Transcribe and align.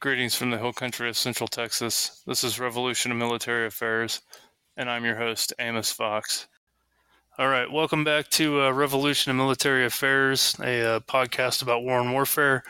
Greetings 0.00 0.36
from 0.36 0.52
the 0.52 0.58
hill 0.58 0.72
country 0.72 1.08
of 1.08 1.16
Central 1.16 1.48
Texas. 1.48 2.22
This 2.24 2.44
is 2.44 2.60
Revolution 2.60 3.10
of 3.10 3.18
Military 3.18 3.66
Affairs, 3.66 4.20
and 4.76 4.88
I'm 4.88 5.04
your 5.04 5.16
host, 5.16 5.52
Amos 5.58 5.90
Fox. 5.90 6.46
All 7.36 7.48
right, 7.48 7.68
welcome 7.68 8.04
back 8.04 8.28
to 8.28 8.62
uh, 8.62 8.70
Revolution 8.70 9.32
of 9.32 9.36
Military 9.36 9.84
Affairs, 9.84 10.54
a 10.60 10.82
uh, 10.82 11.00
podcast 11.00 11.62
about 11.62 11.82
war 11.82 11.98
and 11.98 12.12
warfare. 12.12 12.62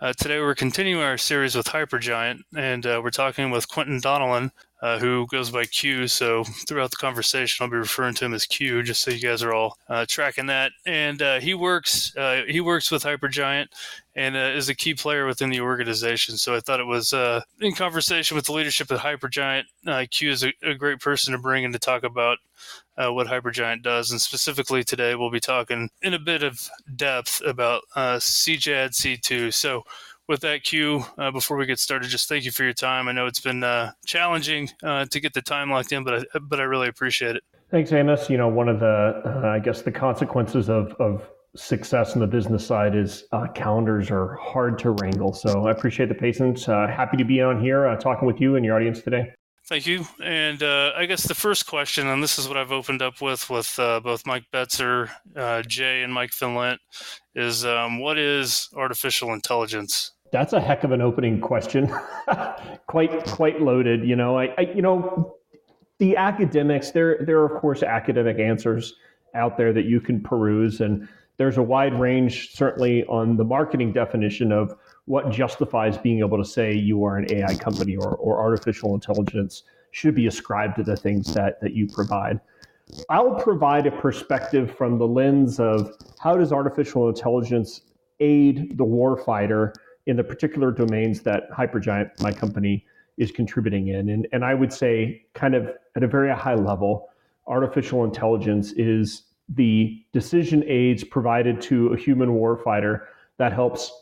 Uh, 0.00 0.12
today 0.12 0.40
we're 0.40 0.56
continuing 0.56 1.04
our 1.04 1.16
series 1.16 1.54
with 1.54 1.66
Hypergiant, 1.66 2.40
and 2.56 2.84
uh, 2.84 3.00
we're 3.00 3.10
talking 3.10 3.52
with 3.52 3.68
Quentin 3.68 4.00
Donnellan, 4.00 4.50
uh, 4.82 4.98
who 4.98 5.26
goes 5.28 5.50
by 5.50 5.64
Q. 5.64 6.08
So 6.08 6.42
throughout 6.66 6.90
the 6.90 6.96
conversation, 6.96 7.62
I'll 7.62 7.70
be 7.70 7.76
referring 7.76 8.14
to 8.14 8.24
him 8.24 8.34
as 8.34 8.44
Q, 8.44 8.82
just 8.82 9.02
so 9.02 9.12
you 9.12 9.20
guys 9.20 9.42
are 9.42 9.54
all 9.54 9.78
uh, 9.88 10.04
tracking 10.08 10.46
that. 10.46 10.72
And 10.84 11.22
uh, 11.22 11.38
he 11.38 11.54
works 11.54 12.14
uh, 12.16 12.42
he 12.48 12.60
works 12.60 12.90
with 12.90 13.04
Hypergiant 13.04 13.68
and 14.16 14.36
uh, 14.36 14.40
is 14.40 14.68
a 14.68 14.74
key 14.74 14.94
player 14.94 15.24
within 15.24 15.50
the 15.50 15.60
organization. 15.60 16.36
So 16.36 16.54
I 16.54 16.60
thought 16.60 16.80
it 16.80 16.86
was 16.86 17.12
uh, 17.12 17.42
in 17.60 17.74
conversation 17.74 18.34
with 18.34 18.46
the 18.46 18.52
leadership 18.52 18.90
at 18.90 18.98
Hypergiant. 18.98 19.64
Q 20.10 20.30
is 20.30 20.44
a, 20.44 20.52
a, 20.62 20.74
great 20.74 21.00
person 21.00 21.32
to 21.32 21.38
bring 21.38 21.64
in 21.64 21.72
to 21.72 21.78
talk 21.78 22.02
about. 22.02 22.38
what 22.96 23.28
Hypergiant 23.28 23.82
does, 23.82 24.10
and 24.10 24.20
specifically 24.20 24.82
today, 24.82 25.14
we'll 25.14 25.30
be 25.30 25.40
talking 25.40 25.88
in 26.02 26.14
a 26.14 26.18
bit 26.18 26.42
of 26.42 26.68
depth 26.96 27.40
about 27.46 27.82
CJAD 27.96 28.90
C2. 28.90 29.54
So, 29.54 29.84
with 30.28 30.40
that 30.40 30.62
Q, 30.62 31.04
uh, 31.18 31.30
before 31.30 31.56
we 31.56 31.66
get 31.66 31.78
started, 31.78 32.08
just 32.08 32.28
thank 32.28 32.44
you 32.44 32.52
for 32.52 32.64
your 32.64 32.72
time. 32.72 33.08
I 33.08 33.12
know 33.12 33.26
it's 33.26 33.40
been 33.40 33.64
uh, 33.64 33.92
challenging 34.06 34.70
uh, 34.82 35.04
to 35.06 35.20
get 35.20 35.34
the 35.34 35.42
time 35.42 35.70
locked 35.70 35.92
in, 35.92 36.04
but 36.04 36.26
I, 36.34 36.38
but 36.38 36.60
I 36.60 36.64
really 36.64 36.88
appreciate 36.88 37.36
it. 37.36 37.42
Thanks, 37.70 37.92
Amos. 37.92 38.28
You 38.28 38.36
know, 38.36 38.48
one 38.48 38.68
of 38.68 38.80
the 38.80 39.22
uh, 39.24 39.48
I 39.48 39.58
guess 39.58 39.82
the 39.82 39.92
consequences 39.92 40.68
of 40.68 40.92
of 41.00 41.28
success 41.54 42.14
on 42.14 42.20
the 42.20 42.26
business 42.26 42.66
side 42.66 42.96
is 42.96 43.24
uh, 43.32 43.46
calendars 43.48 44.10
are 44.10 44.36
hard 44.36 44.78
to 44.78 44.90
wrangle. 44.92 45.32
So 45.34 45.66
I 45.66 45.70
appreciate 45.70 46.08
the 46.08 46.14
patience. 46.14 46.68
Uh, 46.68 46.86
happy 46.86 47.16
to 47.18 47.24
be 47.24 47.42
on 47.42 47.60
here 47.60 47.94
talking 48.00 48.26
with 48.26 48.40
you 48.40 48.56
and 48.56 48.64
your 48.64 48.74
audience 48.74 49.02
today. 49.02 49.32
Thank 49.68 49.86
you. 49.86 50.04
And 50.22 50.62
uh, 50.62 50.92
I 50.96 51.06
guess 51.06 51.22
the 51.28 51.34
first 51.34 51.66
question, 51.66 52.08
and 52.08 52.22
this 52.22 52.38
is 52.38 52.48
what 52.48 52.56
I've 52.56 52.72
opened 52.72 53.00
up 53.00 53.20
with 53.20 53.48
with 53.48 53.78
uh, 53.78 54.00
both 54.00 54.26
Mike 54.26 54.44
Betzer, 54.52 55.08
uh, 55.36 55.62
Jay, 55.62 56.02
and 56.02 56.12
Mike 56.12 56.30
Finlent, 56.30 56.78
is 57.34 57.64
um, 57.64 58.00
what 58.00 58.18
is 58.18 58.68
artificial 58.74 59.32
intelligence? 59.32 60.12
That's 60.32 60.52
a 60.52 60.60
heck 60.60 60.82
of 60.82 60.90
an 60.92 61.00
opening 61.00 61.40
question. 61.40 61.94
quite 62.88 63.24
quite 63.26 63.62
loaded. 63.62 64.04
You 64.04 64.16
know, 64.16 64.36
I, 64.36 64.52
I, 64.58 64.62
you 64.74 64.82
know 64.82 65.36
the 65.98 66.16
academics 66.16 66.90
there 66.90 67.18
there 67.24 67.38
are 67.38 67.54
of 67.54 67.60
course 67.60 67.84
academic 67.84 68.40
answers 68.40 68.94
out 69.34 69.56
there 69.56 69.72
that 69.72 69.84
you 69.84 70.00
can 70.00 70.20
peruse, 70.20 70.80
and 70.80 71.08
there's 71.36 71.56
a 71.56 71.62
wide 71.62 71.98
range 71.98 72.50
certainly 72.52 73.04
on 73.04 73.36
the 73.36 73.44
marketing 73.44 73.92
definition 73.92 74.50
of 74.50 74.74
what 75.06 75.30
justifies 75.30 75.98
being 75.98 76.20
able 76.20 76.38
to 76.38 76.44
say 76.44 76.72
you 76.72 77.04
are 77.04 77.16
an 77.16 77.26
AI 77.32 77.54
company 77.54 77.96
or, 77.96 78.14
or 78.16 78.40
artificial 78.40 78.94
intelligence 78.94 79.64
should 79.90 80.14
be 80.14 80.26
ascribed 80.26 80.76
to 80.76 80.82
the 80.82 80.96
things 80.96 81.34
that, 81.34 81.60
that 81.60 81.74
you 81.74 81.86
provide. 81.86 82.40
I'll 83.08 83.34
provide 83.34 83.86
a 83.86 83.90
perspective 83.90 84.74
from 84.76 84.98
the 84.98 85.06
lens 85.06 85.58
of 85.58 85.94
how 86.20 86.36
does 86.36 86.52
artificial 86.52 87.08
intelligence 87.08 87.82
aid 88.20 88.76
the 88.76 88.84
warfighter 88.84 89.72
in 90.06 90.16
the 90.16 90.24
particular 90.24 90.70
domains 90.70 91.20
that 91.22 91.50
Hypergiant, 91.50 92.20
my 92.20 92.32
company, 92.32 92.84
is 93.18 93.30
contributing 93.30 93.88
in. 93.88 94.08
And, 94.08 94.26
and 94.32 94.44
I 94.44 94.54
would 94.54 94.72
say, 94.72 95.26
kind 95.34 95.54
of 95.54 95.70
at 95.96 96.02
a 96.02 96.08
very 96.08 96.34
high 96.34 96.54
level, 96.54 97.08
artificial 97.46 98.04
intelligence 98.04 98.72
is 98.72 99.24
the 99.48 100.02
decision 100.12 100.64
aids 100.66 101.04
provided 101.04 101.60
to 101.62 101.92
a 101.92 101.96
human 101.96 102.30
warfighter 102.30 103.02
that 103.38 103.52
helps 103.52 103.92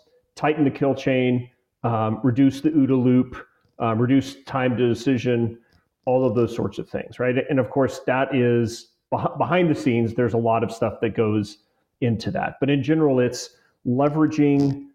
tighten 0.41 0.65
the 0.65 0.71
kill 0.71 0.95
chain, 0.95 1.51
um, 1.85 2.19
reduce 2.23 2.63
the 2.63 2.71
OODA 2.71 3.05
loop, 3.05 3.47
um, 3.79 3.99
reduce 3.99 4.43
time 4.45 4.75
to 4.75 4.89
decision, 4.89 5.59
all 6.07 6.27
of 6.27 6.35
those 6.35 6.55
sorts 6.57 6.79
of 6.79 6.89
things, 6.89 7.19
right? 7.19 7.35
And 7.51 7.61
of 7.61 7.69
course, 7.69 8.01
that 8.07 8.35
is 8.35 8.93
behind 9.11 9.71
the 9.71 9.75
scenes. 9.75 10.15
There's 10.15 10.33
a 10.33 10.39
lot 10.39 10.65
of 10.65 10.73
stuff 10.73 10.95
that 11.03 11.15
goes 11.15 11.59
into 12.01 12.31
that, 12.31 12.55
but 12.59 12.71
in 12.71 12.83
general, 12.83 13.21
it's 13.21 13.51
leveraging 13.87 14.87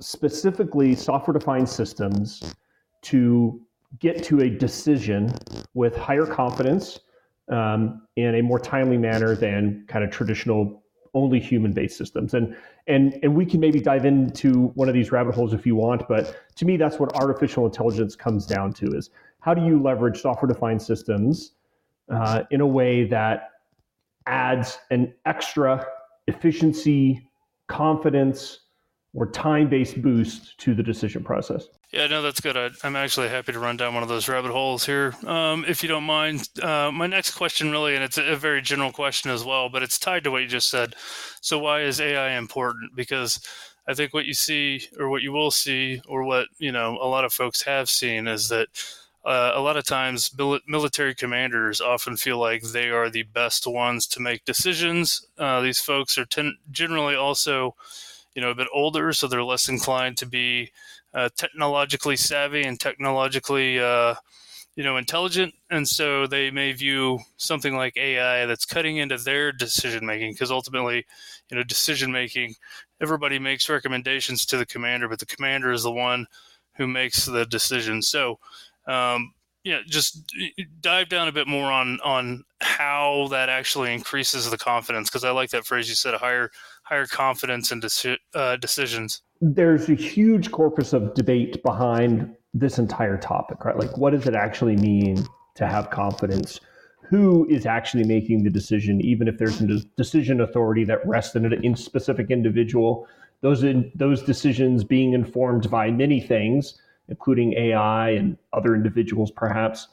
specifically 0.00 0.96
software-defined 0.96 1.68
systems 1.68 2.54
to 3.02 3.60
get 4.00 4.24
to 4.24 4.40
a 4.40 4.50
decision 4.50 5.32
with 5.74 5.96
higher 5.96 6.26
confidence 6.26 6.98
um, 7.48 8.02
in 8.16 8.34
a 8.34 8.42
more 8.42 8.58
timely 8.58 8.98
manner 8.98 9.36
than 9.36 9.84
kind 9.86 10.04
of 10.04 10.10
traditional 10.10 10.83
only 11.14 11.40
human-based 11.40 11.96
systems. 11.96 12.34
And 12.34 12.56
and 12.86 13.18
and 13.22 13.34
we 13.34 13.46
can 13.46 13.60
maybe 13.60 13.80
dive 13.80 14.04
into 14.04 14.68
one 14.74 14.88
of 14.88 14.94
these 14.94 15.10
rabbit 15.10 15.34
holes 15.34 15.52
if 15.52 15.66
you 15.66 15.74
want 15.74 16.06
but 16.08 16.36
to 16.56 16.64
me 16.64 16.76
that's 16.76 16.98
what 16.98 17.14
artificial 17.16 17.64
intelligence 17.64 18.14
comes 18.14 18.46
down 18.46 18.72
to 18.74 18.86
is 18.92 19.10
how 19.40 19.54
do 19.54 19.64
you 19.64 19.80
leverage 19.80 20.20
software 20.20 20.48
defined 20.48 20.80
systems 20.80 21.52
uh, 22.10 22.42
in 22.50 22.60
a 22.60 22.66
way 22.66 23.04
that 23.04 23.50
adds 24.26 24.78
an 24.90 25.12
extra 25.26 25.86
efficiency 26.26 27.26
confidence 27.68 28.60
or 29.14 29.30
time-based 29.30 30.02
boost 30.02 30.58
to 30.58 30.74
the 30.74 30.82
decision 30.82 31.22
process 31.22 31.68
yeah, 31.94 32.08
no, 32.08 32.22
that's 32.22 32.40
good. 32.40 32.56
I, 32.56 32.70
am 32.82 32.96
actually 32.96 33.28
happy 33.28 33.52
to 33.52 33.58
run 33.58 33.76
down 33.76 33.94
one 33.94 34.02
of 34.02 34.08
those 34.08 34.28
rabbit 34.28 34.50
holes 34.50 34.84
here, 34.84 35.14
um, 35.26 35.64
if 35.68 35.82
you 35.82 35.88
don't 35.88 36.04
mind. 36.04 36.48
Uh, 36.60 36.90
my 36.92 37.06
next 37.06 37.34
question, 37.36 37.70
really, 37.70 37.94
and 37.94 38.02
it's 38.02 38.18
a, 38.18 38.34
very 38.34 38.60
general 38.60 38.90
question 38.90 39.30
as 39.30 39.44
well, 39.44 39.68
but 39.68 39.82
it's 39.82 39.98
tied 39.98 40.24
to 40.24 40.30
what 40.30 40.42
you 40.42 40.48
just 40.48 40.68
said. 40.68 40.96
So, 41.40 41.58
why 41.58 41.82
is 41.82 42.00
AI 42.00 42.36
important? 42.36 42.96
Because 42.96 43.38
I 43.86 43.94
think 43.94 44.12
what 44.12 44.26
you 44.26 44.34
see, 44.34 44.88
or 44.98 45.08
what 45.08 45.22
you 45.22 45.30
will 45.30 45.52
see, 45.52 46.02
or 46.08 46.24
what 46.24 46.48
you 46.58 46.72
know, 46.72 46.98
a 47.00 47.06
lot 47.06 47.24
of 47.24 47.32
folks 47.32 47.62
have 47.62 47.88
seen, 47.88 48.26
is 48.26 48.48
that 48.48 48.68
uh, 49.24 49.52
a 49.54 49.60
lot 49.60 49.76
of 49.76 49.84
times 49.84 50.36
military 50.66 51.14
commanders 51.14 51.80
often 51.80 52.16
feel 52.16 52.38
like 52.38 52.62
they 52.62 52.90
are 52.90 53.08
the 53.08 53.22
best 53.22 53.68
ones 53.68 54.08
to 54.08 54.20
make 54.20 54.44
decisions. 54.44 55.24
Uh, 55.38 55.60
these 55.60 55.80
folks 55.80 56.18
are 56.18 56.26
ten- 56.26 56.58
generally 56.72 57.14
also 57.14 57.76
you 58.34 58.42
know, 58.42 58.50
a 58.50 58.54
bit 58.54 58.68
older, 58.74 59.12
so 59.12 59.26
they're 59.26 59.44
less 59.44 59.68
inclined 59.68 60.16
to 60.18 60.26
be 60.26 60.72
uh, 61.14 61.28
technologically 61.36 62.16
savvy 62.16 62.64
and 62.64 62.78
technologically, 62.80 63.78
uh, 63.78 64.14
you 64.76 64.82
know, 64.82 64.96
intelligent, 64.96 65.54
and 65.70 65.86
so 65.86 66.26
they 66.26 66.50
may 66.50 66.72
view 66.72 67.20
something 67.36 67.76
like 67.76 67.96
AI 67.96 68.44
that's 68.46 68.66
cutting 68.66 68.96
into 68.96 69.16
their 69.18 69.52
decision 69.52 70.04
making 70.04 70.32
because 70.32 70.50
ultimately, 70.50 71.06
you 71.48 71.56
know, 71.56 71.62
decision 71.62 72.10
making, 72.10 72.54
everybody 73.00 73.38
makes 73.38 73.68
recommendations 73.68 74.44
to 74.46 74.56
the 74.56 74.66
commander, 74.66 75.08
but 75.08 75.20
the 75.20 75.26
commander 75.26 75.70
is 75.70 75.84
the 75.84 75.92
one 75.92 76.26
who 76.76 76.88
makes 76.88 77.24
the 77.24 77.46
decision. 77.46 78.02
So, 78.02 78.40
um, 78.88 79.32
yeah, 79.62 79.78
just 79.86 80.30
dive 80.80 81.08
down 81.08 81.28
a 81.28 81.32
bit 81.32 81.46
more 81.48 81.72
on 81.72 81.98
on 82.04 82.44
how 82.60 83.28
that 83.30 83.48
actually 83.48 83.94
increases 83.94 84.50
the 84.50 84.58
confidence 84.58 85.08
because 85.08 85.24
I 85.24 85.30
like 85.30 85.50
that 85.50 85.64
phrase 85.64 85.88
you 85.88 85.94
said, 85.94 86.14
a 86.14 86.18
higher 86.18 86.50
higher 86.84 87.06
confidence 87.06 87.72
in 87.72 87.80
deci- 87.80 88.18
uh, 88.34 88.56
decisions. 88.56 89.22
There's 89.40 89.88
a 89.88 89.94
huge 89.94 90.50
corpus 90.50 90.92
of 90.92 91.14
debate 91.14 91.62
behind 91.62 92.34
this 92.52 92.78
entire 92.78 93.18
topic, 93.18 93.64
right? 93.64 93.76
Like, 93.76 93.96
what 93.98 94.10
does 94.12 94.26
it 94.26 94.34
actually 94.34 94.76
mean 94.76 95.26
to 95.56 95.66
have 95.66 95.90
confidence? 95.90 96.60
Who 97.08 97.46
is 97.50 97.66
actually 97.66 98.04
making 98.04 98.44
the 98.44 98.50
decision, 98.50 99.00
even 99.00 99.28
if 99.28 99.38
there's 99.38 99.60
a 99.60 99.80
decision 99.96 100.40
authority 100.40 100.84
that 100.84 101.06
rests 101.06 101.34
in 101.34 101.52
a 101.52 101.76
specific 101.76 102.30
individual? 102.30 103.06
Those 103.40 103.64
in, 103.64 103.90
those 103.94 104.22
decisions 104.22 104.84
being 104.84 105.12
informed 105.12 105.70
by 105.70 105.90
many 105.90 106.20
things, 106.20 106.80
including 107.08 107.54
AI 107.54 108.10
and 108.10 108.38
other 108.52 108.74
individuals, 108.74 109.30
perhaps. 109.30 109.88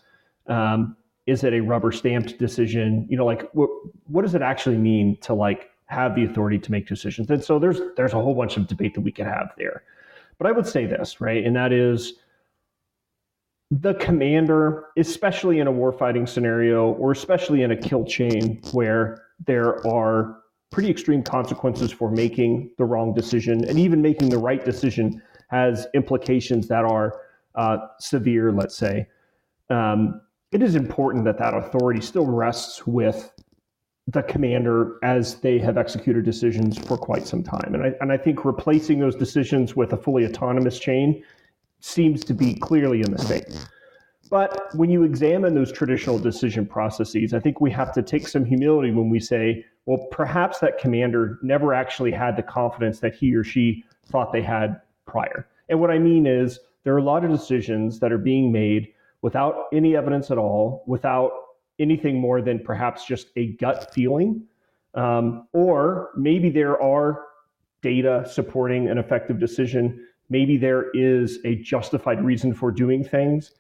Um, 0.48 0.96
is 1.28 1.44
it 1.44 1.54
a 1.54 1.60
rubber 1.62 1.92
stamped 1.92 2.38
decision? 2.40 3.06
You 3.10 3.18
know, 3.18 3.26
like 3.26 3.50
what 3.54 3.70
what 4.08 4.22
does 4.24 4.36
it 4.36 4.42
actually 4.42 4.78
mean 4.78 5.18
to 5.22 5.34
like 5.34 5.71
have 5.92 6.16
the 6.16 6.24
authority 6.24 6.58
to 6.60 6.72
make 6.72 6.88
decisions? 6.88 7.30
And 7.30 7.44
so 7.44 7.60
there's 7.60 7.80
there's 7.96 8.14
a 8.14 8.22
whole 8.22 8.34
bunch 8.34 8.58
of 8.58 8.68
debate 8.68 8.96
that 8.96 9.02
we 9.02 9.12
could 9.12 9.28
have 9.28 9.52
there. 9.58 9.84
But 10.38 10.48
I 10.48 10.52
would 10.52 10.66
say 10.66 10.86
this, 10.86 11.22
right? 11.22 11.44
And 11.44 11.56
that 11.56 11.72
is 11.72 12.14
the 13.70 13.94
commander, 13.96 14.88
especially 14.98 15.60
in 15.60 15.68
a 15.68 15.72
warfighting 15.72 16.28
scenario 16.28 16.92
or 16.94 17.12
especially 17.12 17.62
in 17.62 17.72
a 17.72 17.78
kill 17.78 18.04
chain 18.04 18.62
where 18.74 19.24
there 19.46 19.86
are 19.88 20.42
pretty 20.72 20.90
extreme 20.90 21.22
consequences 21.22 21.92
for 21.92 22.10
making 22.10 22.72
the 22.78 22.86
wrong 22.86 23.14
decision 23.14 23.64
and 23.66 23.78
even 23.78 24.02
making 24.02 24.30
the 24.30 24.38
right 24.38 24.66
decision 24.66 25.22
has 25.50 25.88
implications 25.94 26.68
that 26.68 26.86
are 26.86 27.22
uh, 27.56 27.78
severe 28.00 28.52
let's 28.54 28.76
say 28.76 29.06
um, 29.70 30.22
it 30.52 30.62
is 30.62 30.76
important 30.76 31.26
that 31.26 31.38
that 31.38 31.54
authority 31.54 32.02
still 32.02 32.26
rests 32.26 32.88
with 32.88 33.34
the 34.12 34.24
commander 34.24 34.98
as 35.04 35.36
they 35.36 35.58
have 35.60 35.78
executed 35.78 36.26
decisions 36.26 36.78
for 36.78 36.98
quite 36.98 37.28
some 37.28 37.44
time 37.44 37.74
and 37.74 37.84
I, 37.84 37.94
and 38.02 38.12
I 38.12 38.18
think 38.18 38.46
replacing 38.46 39.00
those 39.00 39.16
decisions 39.16 39.76
with 39.76 39.94
a 39.94 39.98
fully 39.98 40.26
autonomous 40.26 40.80
chain 40.80 41.24
seems 41.80 42.24
to 42.26 42.34
be 42.34 42.56
clearly 42.56 43.02
a 43.02 43.10
mistake 43.10 43.46
but 44.32 44.74
when 44.76 44.90
you 44.90 45.04
examine 45.04 45.54
those 45.54 45.74
traditional 45.74 46.18
decision 46.18 46.66
processes, 46.66 47.34
I 47.34 47.42
think 47.42 47.60
we 47.60 47.70
have 47.72 47.92
to 47.92 48.02
take 48.02 48.30
some 48.30 48.46
humility 48.46 48.90
when 48.90 49.10
we 49.10 49.20
say, 49.20 49.66
well, 49.86 50.08
perhaps 50.10 50.60
that 50.60 50.78
commander 50.78 51.38
never 51.44 51.74
actually 51.74 52.12
had 52.12 52.38
the 52.38 52.42
confidence 52.42 53.02
that 53.02 53.14
he 53.14 53.36
or 53.36 53.44
she 53.44 53.84
thought 54.06 54.32
they 54.32 54.42
had 54.42 54.80
prior. 55.06 55.46
And 55.68 55.82
what 55.82 55.92
I 55.92 56.00
mean 56.00 56.26
is, 56.26 56.62
there 56.86 56.94
are 56.94 57.00
a 57.00 57.04
lot 57.04 57.26
of 57.26 57.30
decisions 57.30 58.00
that 58.00 58.14
are 58.14 58.18
being 58.18 58.54
made 58.54 58.94
without 59.22 59.66
any 59.74 59.98
evidence 59.98 60.32
at 60.32 60.38
all, 60.38 60.86
without 60.88 61.41
anything 61.82 62.20
more 62.20 62.42
than 62.42 62.60
perhaps 62.60 63.06
just 63.06 63.28
a 63.36 63.54
gut 63.54 63.94
feeling. 63.94 64.44
Um, 64.94 65.48
or 65.54 66.12
maybe 66.16 66.50
there 66.50 66.82
are 66.82 67.26
data 67.82 68.26
supporting 68.30 68.90
an 68.90 68.98
effective 68.98 69.40
decision. 69.40 70.06
Maybe 70.30 70.58
there 70.58 70.92
is 70.92 71.40
a 71.46 71.56
justified 71.56 72.24
reason 72.24 72.54
for 72.54 72.72
doing 72.72 73.04
things 73.04 73.52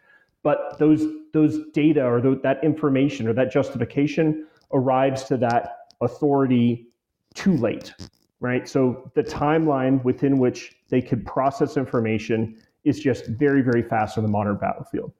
but 0.44 0.78
those 0.80 1.06
those 1.34 1.60
data 1.74 2.04
or 2.04 2.22
that 2.22 2.64
information 2.64 3.28
or 3.28 3.34
that 3.34 3.52
justification 3.52 4.48
arrives 4.74 5.24
to 5.24 5.38
that 5.38 5.88
authority 6.02 6.88
too 7.34 7.56
late 7.58 7.94
right 8.40 8.68
so 8.68 9.10
the 9.16 9.24
timeline 9.24 10.04
within 10.04 10.38
which 10.38 10.76
they 10.90 11.02
could 11.02 11.26
process 11.26 11.78
information 11.78 12.58
is 12.84 13.00
just 13.00 13.28
very 13.28 13.62
very 13.62 13.84
fast 13.84 14.18
on 14.18 14.24
the 14.24 14.30
modern 14.30 14.58
battlefield 14.58 15.12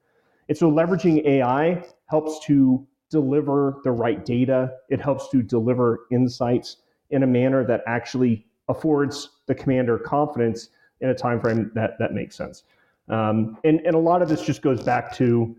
and 0.50 0.58
so 0.58 0.70
leveraging 0.70 1.26
ai 1.26 1.84
helps 2.08 2.44
to 2.46 2.86
deliver 3.12 3.78
the 3.84 3.92
right 3.92 4.26
data. 4.26 4.72
It 4.90 5.00
helps 5.00 5.30
to 5.30 5.44
deliver 5.44 6.00
insights 6.12 6.78
in 7.12 7.24
a 7.24 7.28
manner 7.28 7.64
that 7.66 7.84
actually 7.86 8.48
affords 8.70 9.30
the 9.48 9.54
commander 9.54 10.00
confidence 10.00 10.70
in 11.02 11.10
a 11.10 11.16
time 11.16 11.40
frame 11.40 11.72
that 11.76 12.00
that 12.00 12.14
makes 12.14 12.36
sense. 12.36 12.64
Um, 13.10 13.58
and, 13.64 13.82
and 13.82 13.96
a 13.96 14.00
lot 14.00 14.22
of 14.22 14.30
this 14.30 14.42
just 14.42 14.62
goes 14.62 14.82
back 14.82 15.14
to 15.16 15.56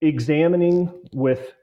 examining 0.00 0.92
with 1.12 1.54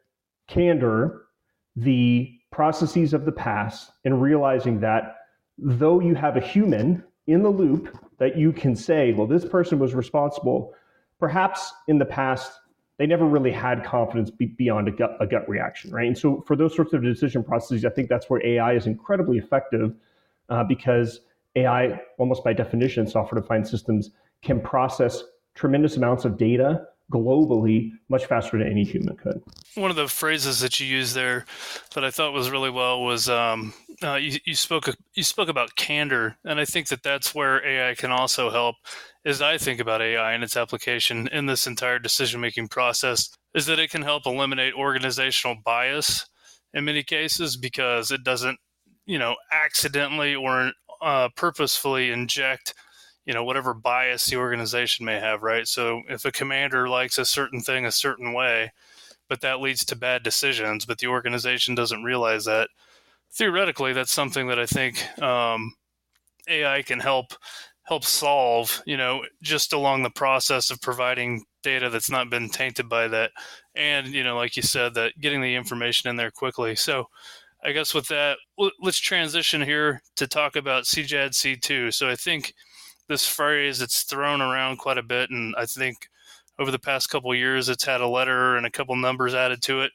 candor 0.48 1.28
the 1.76 2.32
processes 2.52 3.14
of 3.14 3.26
the 3.26 3.32
past 3.32 3.92
and 4.04 4.22
realizing 4.22 4.80
that 4.82 5.16
though 5.58 6.00
you 6.00 6.16
have 6.16 6.36
a 6.36 6.42
human 6.42 7.04
in 7.28 7.42
the 7.42 7.50
loop 7.50 7.98
that 8.18 8.38
you 8.38 8.52
can 8.52 8.76
say, 8.76 9.14
well, 9.14 9.28
this 9.28 9.46
person 9.46 9.80
was 9.80 9.94
responsible, 9.94 10.74
perhaps 11.20 11.72
in 11.88 11.98
the 11.98 12.06
past 12.06 12.52
they 12.98 13.06
never 13.06 13.26
really 13.26 13.52
had 13.52 13.84
confidence 13.84 14.32
be 14.32 14.46
beyond 14.46 14.88
a 14.88 14.92
gut, 14.92 15.18
a 15.20 15.28
gut 15.28 15.48
reaction, 15.50 15.92
right? 15.92 16.08
And 16.08 16.18
so 16.18 16.44
for 16.48 16.56
those 16.56 16.76
sorts 16.76 16.94
of 16.94 17.04
decision 17.04 17.44
processes, 17.44 17.84
I 17.84 17.90
think 17.90 18.08
that's 18.10 18.30
where 18.30 18.46
AI 18.46 18.74
is 18.74 18.88
incredibly 18.88 19.38
effective 19.38 19.94
uh, 20.50 20.64
because 20.64 21.22
AI, 21.56 22.00
almost 22.18 22.44
by 22.44 22.54
definition, 22.54 23.06
software 23.08 23.42
defined 23.42 23.68
systems 23.68 24.12
can 24.42 24.62
process 24.62 25.24
tremendous 25.56 25.98
amounts 25.98 26.26
of 26.26 26.38
data 26.38 26.88
globally 27.12 27.92
much 28.10 28.26
faster 28.26 28.58
than 28.58 28.68
any 28.68 28.84
human 28.84 29.16
could. 29.16 29.42
One 29.76 29.92
of 29.92 29.96
the 29.96 30.08
phrases 30.08 30.60
that 30.62 30.80
you 30.80 30.88
used 30.88 31.16
there 31.16 31.46
that 31.94 32.04
I 32.04 32.12
thought 32.12 32.34
was 32.34 32.50
really 32.50 32.70
well 32.70 33.04
was 33.04 33.30
um, 33.30 33.74
uh, 34.04 34.16
you, 34.16 34.40
you 34.46 34.56
spoke 34.56 34.90
you 35.14 35.24
spoke 35.24 35.50
about 35.50 35.76
candor, 35.76 36.38
and 36.44 36.60
I 36.60 36.66
think 36.66 36.88
that 36.88 37.04
that's 37.04 37.36
where 37.36 37.66
AI 37.66 37.96
can 37.96 38.12
also 38.12 38.50
help. 38.50 38.76
As 39.24 39.42
I 39.42 39.58
think 39.58 39.80
about 39.80 40.02
AI 40.02 40.34
and 40.34 40.44
its 40.44 40.58
application 40.58 41.28
in 41.30 41.46
this 41.46 41.68
entire 41.68 42.00
decision 42.00 42.42
making 42.42 42.68
process, 42.68 43.30
is 43.54 43.66
that 43.66 43.80
it 43.80 43.90
can 43.90 44.04
help 44.04 44.26
eliminate 44.26 44.74
organizational 44.74 45.58
bias 45.64 46.28
in 46.74 46.86
many 46.86 47.04
cases 47.04 47.56
because 47.56 48.12
it 48.12 48.24
doesn't, 48.24 48.60
you 49.06 49.18
know, 49.18 49.36
accidentally 49.52 50.36
or 50.36 50.72
uh, 51.02 51.30
purposefully 51.36 52.12
inject 52.12 52.74
you 53.26 53.34
know 53.34 53.44
whatever 53.44 53.74
bias 53.74 54.26
the 54.26 54.38
organization 54.38 55.06
may 55.06 55.20
have 55.20 55.44
right? 55.44 55.68
So 55.68 56.02
if 56.10 56.26
a 56.26 56.32
commander 56.32 56.88
likes 56.88 57.18
a 57.18 57.26
certain 57.26 57.62
thing 57.62 57.86
a 57.86 57.92
certain 57.92 58.34
way 58.34 58.72
but 59.28 59.42
that 59.42 59.62
leads 59.62 59.84
to 59.86 59.96
bad 59.96 60.24
decisions 60.24 60.86
but 60.86 61.00
the 61.00 61.08
organization 61.08 61.76
doesn't 61.76 62.04
realize 62.04 62.46
that 62.46 62.70
theoretically 63.32 63.94
that's 63.94 64.14
something 64.14 64.48
that 64.48 64.60
i 64.60 64.66
think 64.66 65.04
um, 65.22 65.74
ai 66.48 66.82
can 66.82 67.00
help 67.00 67.34
help 67.84 68.04
solve 68.04 68.82
you 68.86 68.98
know 68.98 69.24
just 69.42 69.74
along 69.74 70.04
the 70.04 70.10
process 70.10 70.72
of 70.72 70.82
providing 70.82 71.44
data 71.64 71.90
that's 71.90 72.10
not 72.10 72.30
been 72.30 72.50
tainted 72.50 72.88
by 72.88 73.08
that 73.08 73.32
and 73.76 74.08
you 74.08 74.24
know 74.24 74.36
like 74.36 74.56
you 74.56 74.64
said 74.64 74.94
that 74.94 75.14
getting 75.20 75.42
the 75.42 75.56
information 75.56 76.10
in 76.10 76.16
there 76.16 76.32
quickly. 76.32 76.76
So 76.76 77.10
i 77.64 77.72
guess 77.72 77.94
with 77.94 78.08
that 78.08 78.38
let's 78.80 79.00
transition 79.00 79.62
here 79.62 80.02
to 80.16 80.28
talk 80.28 80.56
about 80.56 80.84
cjad 80.84 81.30
c2 81.30 81.92
so 81.94 82.08
i 82.08 82.16
think 82.16 82.54
this 83.08 83.28
phrase 83.28 83.82
it's 83.82 84.04
thrown 84.04 84.42
around 84.42 84.78
quite 84.78 84.98
a 84.98 85.04
bit 85.04 85.30
and 85.30 85.56
i 85.58 85.66
think 85.66 86.10
over 86.60 86.72
the 86.72 86.80
past 86.80 87.10
couple 87.10 87.34
years 87.36 87.70
it's 87.70 87.86
had 87.86 88.02
a 88.02 88.08
letter 88.08 88.56
and 88.56 88.66
a 88.66 88.72
couple 88.72 88.96
numbers 88.96 89.34
added 89.34 89.62
to 89.62 89.82
it 89.82 89.92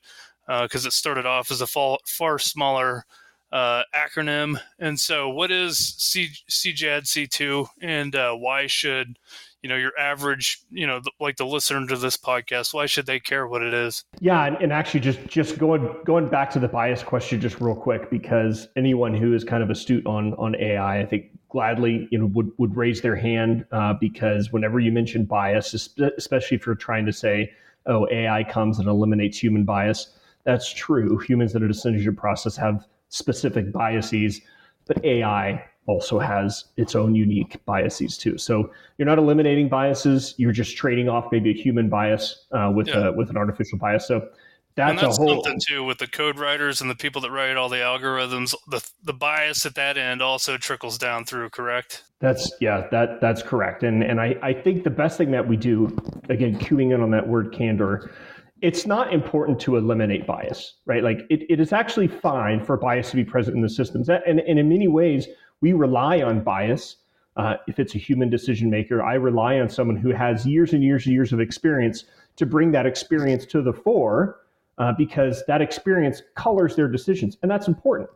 because 0.47 0.85
uh, 0.85 0.89
it 0.89 0.93
started 0.93 1.27
off 1.27 1.51
as 1.51 1.61
a 1.61 1.67
far, 1.67 1.99
far 2.05 2.39
smaller 2.39 3.05
uh, 3.53 3.83
acronym. 3.95 4.59
And 4.79 4.99
so 4.99 5.29
what 5.29 5.51
is 5.51 5.79
C, 5.79 6.29
cjad 6.49 7.03
c2 7.03 7.67
and 7.81 8.15
uh, 8.15 8.35
why 8.35 8.67
should 8.67 9.19
you 9.63 9.69
know 9.69 9.77
your 9.77 9.93
average 9.99 10.63
you 10.71 10.87
know 10.87 11.03
like 11.21 11.37
the 11.37 11.45
listener 11.45 11.87
to 11.87 11.97
this 11.97 12.17
podcast 12.17 12.73
why 12.73 12.87
should 12.87 13.05
they 13.05 13.21
care 13.21 13.47
what 13.47 13.61
it 13.61 13.75
is? 13.75 14.05
Yeah 14.19 14.47
and, 14.47 14.57
and 14.57 14.73
actually 14.73 15.01
just 15.01 15.27
just 15.27 15.59
going 15.59 15.95
going 16.07 16.29
back 16.29 16.49
to 16.53 16.59
the 16.59 16.69
bias 16.69 17.03
question 17.03 17.41
just 17.41 17.61
real 17.61 17.75
quick 17.75 18.09
because 18.09 18.69
anyone 18.77 19.15
who 19.15 19.35
is 19.35 19.45
kind 19.45 19.63
of 19.63 19.69
astute 19.69 20.07
on 20.07 20.33
on 20.35 20.57
ai 20.57 21.01
i 21.01 21.05
think 21.05 21.27
gladly 21.51 22.09
you 22.11 22.19
know 22.19 22.27
would 22.27 22.51
would 22.59 22.75
raise 22.77 23.01
their 23.01 23.17
hand 23.17 23.67
uh, 23.73 23.93
because 23.95 24.53
whenever 24.53 24.81
you 24.81 24.91
mention 24.91 25.25
bias, 25.25 25.75
especially 26.17 26.57
if 26.57 26.65
you're 26.65 26.75
trying 26.75 27.05
to 27.05 27.13
say, 27.13 27.53
oh, 27.87 28.09
AI 28.11 28.45
comes 28.45 28.79
and 28.79 28.89
eliminates 28.89 29.39
human 29.39 29.65
bias, 29.65 30.15
that's 30.45 30.73
true. 30.73 31.19
Humans 31.19 31.55
in 31.55 31.63
a 31.63 31.69
decision 31.69 32.17
process 32.17 32.57
have 32.57 32.87
specific 33.09 33.73
biases, 33.73 34.41
but 34.87 35.05
AI 35.05 35.65
also 35.87 36.19
has 36.19 36.67
its 36.77 36.95
own 36.95 37.15
unique 37.15 37.63
biases 37.65 38.17
too. 38.17 38.39
So 38.39 38.71
you're 38.97 39.07
not 39.07 39.19
eliminating 39.19 39.69
biases; 39.69 40.35
you're 40.39 40.53
just 40.53 40.77
trading 40.77 41.09
off 41.09 41.27
maybe 41.33 41.51
a 41.51 41.55
human 41.55 41.89
bias 41.89 42.47
uh, 42.53 42.73
with 42.75 42.89
yeah. 42.89 43.09
a, 43.09 43.13
with 43.13 43.29
an 43.29 43.37
artificial 43.37 43.79
bias. 43.79 44.07
So 44.07 44.29
that's, 44.77 44.91
and 44.91 44.99
that's 44.99 45.19
a 45.19 45.23
whole 45.23 45.43
something 45.43 45.61
too 45.69 45.85
with 45.85 45.99
the 45.99 46.07
code 46.07 46.39
writers 46.39 46.81
and 46.81 46.89
the 46.89 46.95
people 46.95 47.21
that 47.23 47.31
write 47.31 47.57
all 47.57 47.69
the 47.69 47.77
algorithms. 47.77 48.55
The 48.69 48.89
the 49.03 49.13
bias 49.13 49.67
at 49.67 49.75
that 49.75 49.99
end 49.99 50.23
also 50.23 50.57
trickles 50.57 50.97
down 50.99 51.25
through. 51.25 51.51
Correct. 51.51 52.05
That's 52.21 52.53
yeah, 52.61 52.87
that 52.91 53.21
that's 53.21 53.43
correct. 53.43 53.83
And 53.83 54.03
and 54.03 54.21
I, 54.21 54.37
I 54.43 54.53
think 54.53 54.85
the 54.85 54.91
best 54.91 55.19
thing 55.19 55.31
that 55.33 55.47
we 55.47 55.57
do, 55.57 55.87
again, 56.29 56.59
queuing 56.59 56.95
in 56.95 57.01
on 57.01 57.11
that 57.11 57.27
word 57.27 57.53
candor, 57.53 58.11
it's 58.63 58.87
not 58.87 59.13
important 59.13 59.59
to 59.61 59.77
eliminate 59.77 60.27
bias, 60.27 60.75
right? 60.87 61.03
Like 61.03 61.21
it, 61.31 61.51
it 61.51 61.61
is 61.61 61.73
actually 61.73 62.09
fine 62.09 62.63
for 62.65 62.77
bias 62.77 63.11
to 63.11 63.17
be 63.17 63.25
present 63.25 63.57
in 63.57 63.63
the 63.63 63.71
systems. 63.71 64.09
And, 64.09 64.41
and 64.41 64.59
in 64.59 64.69
many 64.69 64.89
ways, 64.89 65.29
we 65.61 65.73
rely 65.73 66.23
on 66.23 66.43
bias. 66.43 66.97
Uh, 67.37 67.57
if 67.69 67.79
it's 67.79 67.95
a 67.95 67.99
human 67.99 68.29
decision 68.29 68.69
maker, 68.69 69.03
I 69.03 69.15
rely 69.15 69.61
on 69.61 69.69
someone 69.69 69.97
who 69.97 70.11
has 70.11 70.45
years 70.45 70.73
and 70.73 70.83
years 70.83 71.07
and 71.07 71.15
years 71.15 71.33
of 71.33 71.41
experience 71.41 72.05
to 72.37 72.45
bring 72.45 72.73
that 72.73 72.87
experience 72.87 73.47
to 73.47 73.63
the 73.63 73.73
fore 73.73 74.40
uh, 74.81 74.93
because 74.97 75.45
that 75.47 75.61
experience 75.61 76.23
colors 76.35 76.75
their 76.75 76.89
decisions. 76.89 77.37
And 77.43 77.51
that's 77.51 77.69
important. 77.69 78.09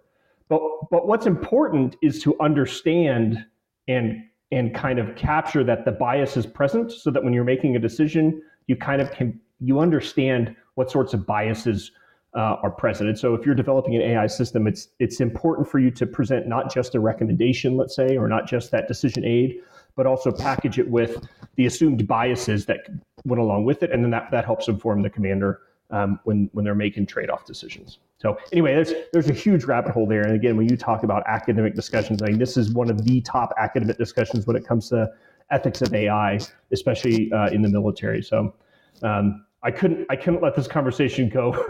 But, 0.49 0.61
but 0.91 1.07
what's 1.07 1.27
important 1.27 1.97
is 2.03 2.23
to 2.23 2.35
understand 2.41 3.45
and, 3.87 4.25
and 4.51 4.75
kind 4.75 4.99
of 4.99 5.15
capture 5.15 5.63
that 5.63 5.85
the 5.85 5.93
bias 5.93 6.37
is 6.37 6.47
present 6.47 6.91
so 6.91 7.11
that 7.11 7.23
when 7.23 7.35
you're 7.35 7.45
making 7.45 7.77
a 7.77 7.79
decision, 7.79 8.43
you 8.67 8.77
kind 8.77 9.03
of 9.03 9.11
can 9.13 9.39
you 9.61 9.79
understand 9.79 10.57
what 10.75 10.91
sorts 10.91 11.15
of 11.15 11.27
biases 11.27 11.93
uh, 12.35 12.57
are 12.63 12.71
present. 12.71 13.09
And 13.09 13.19
so 13.19 13.35
if 13.35 13.47
you're 13.47 13.55
developing 13.55 13.95
an 13.95 14.03
AI 14.03 14.27
system, 14.27 14.67
it's 14.67 14.89
it's 14.99 15.21
important 15.21 15.69
for 15.69 15.79
you 15.79 15.91
to 15.93 16.07
present 16.07 16.49
not 16.49 16.73
just 16.73 16.95
a 16.95 17.01
recommendation, 17.01 17.77
let's 17.77 17.95
say, 17.95 18.17
or 18.17 18.27
not 18.27 18.47
just 18.49 18.71
that 18.73 18.89
decision 18.89 19.25
aid, 19.25 19.61
but 19.97 20.07
also 20.07 20.33
package 20.33 20.79
it 20.79 20.89
with 20.89 21.27
the 21.57 21.67
assumed 21.67 22.07
biases 22.09 22.67
that 22.67 22.79
went 23.25 23.41
along 23.41 23.65
with 23.65 23.83
it, 23.83 23.93
and 23.93 24.03
then 24.03 24.11
that, 24.11 24.31
that 24.31 24.45
helps 24.45 24.67
inform 24.67 25.03
the 25.03 25.11
commander 25.11 25.61
um, 25.91 26.21
when 26.25 26.49
when 26.53 26.65
they're 26.65 26.75
making 26.75 27.07
trade-off 27.07 27.45
decisions. 27.45 27.99
So 28.19 28.39
anyway, 28.53 28.75
there's 28.75 28.93
there's 29.13 29.29
a 29.29 29.35
huge 29.35 29.65
rabbit 29.65 29.93
hole 29.93 30.07
there. 30.07 30.23
And 30.23 30.35
again, 30.35 30.57
when 30.57 30.69
you 30.69 30.77
talk 30.77 31.03
about 31.03 31.23
academic 31.27 31.75
discussions, 31.75 32.23
I 32.23 32.27
mean 32.27 32.39
this 32.39 32.57
is 32.57 32.71
one 32.71 32.91
of 32.91 33.05
the 33.05 33.21
top 33.21 33.53
academic 33.59 33.99
discussions 33.99 34.47
when 34.47 34.57
it 34.57 34.67
comes 34.67 34.89
to 34.91 35.11
ethics 35.51 35.83
of 35.83 35.93
AI, 35.95 36.39
especially 36.73 37.31
uh, 37.33 37.49
in 37.49 37.63
the 37.63 37.69
military. 37.69 38.23
So 38.23 38.55
um, 39.03 39.45
I 39.63 39.71
couldn't 39.71 40.07
I 40.11 40.17
couldn't 40.17 40.43
let 40.43 40.55
this 40.55 40.69
conversation 40.69 41.29
go 41.29 41.65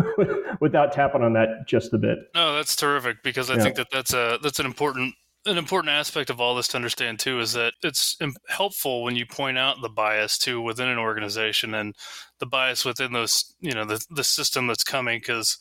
without 0.61 0.93
tapping 0.93 1.23
on 1.23 1.33
that 1.35 1.67
just 1.67 1.93
a 1.95 1.99
bit. 1.99 2.19
No, 2.35 2.55
that's 2.55 2.77
terrific 2.77 3.23
because 3.23 3.51
I 3.51 3.57
yeah. 3.57 3.63
think 3.63 3.77
that 3.77 3.91
that's 3.91 4.13
a 4.13 4.39
that's 4.43 4.61
an 4.61 4.67
important 4.67 5.15
an 5.47 5.59
important 5.59 5.91
aspect 5.91 6.31
of 6.31 6.41
all 6.41 6.55
this 6.55 6.69
to 6.69 6.77
understand 6.77 7.19
too 7.19 7.41
is 7.41 7.53
that 7.53 7.75
it's 7.83 8.17
helpful 8.49 9.03
when 9.03 9.17
you 9.17 9.27
point 9.27 9.59
out 9.59 9.81
the 9.83 9.89
bias 9.89 10.39
too 10.39 10.61
within 10.61 10.89
an 10.89 10.99
organization 10.99 11.75
and 11.75 11.95
the 12.39 12.47
bias 12.47 12.85
within 12.85 13.13
those 13.13 13.55
you 13.61 13.73
know 13.73 13.85
the 13.85 14.05
the 14.11 14.25
system 14.25 14.67
that's 14.67 14.85
coming 14.85 15.19
because 15.19 15.59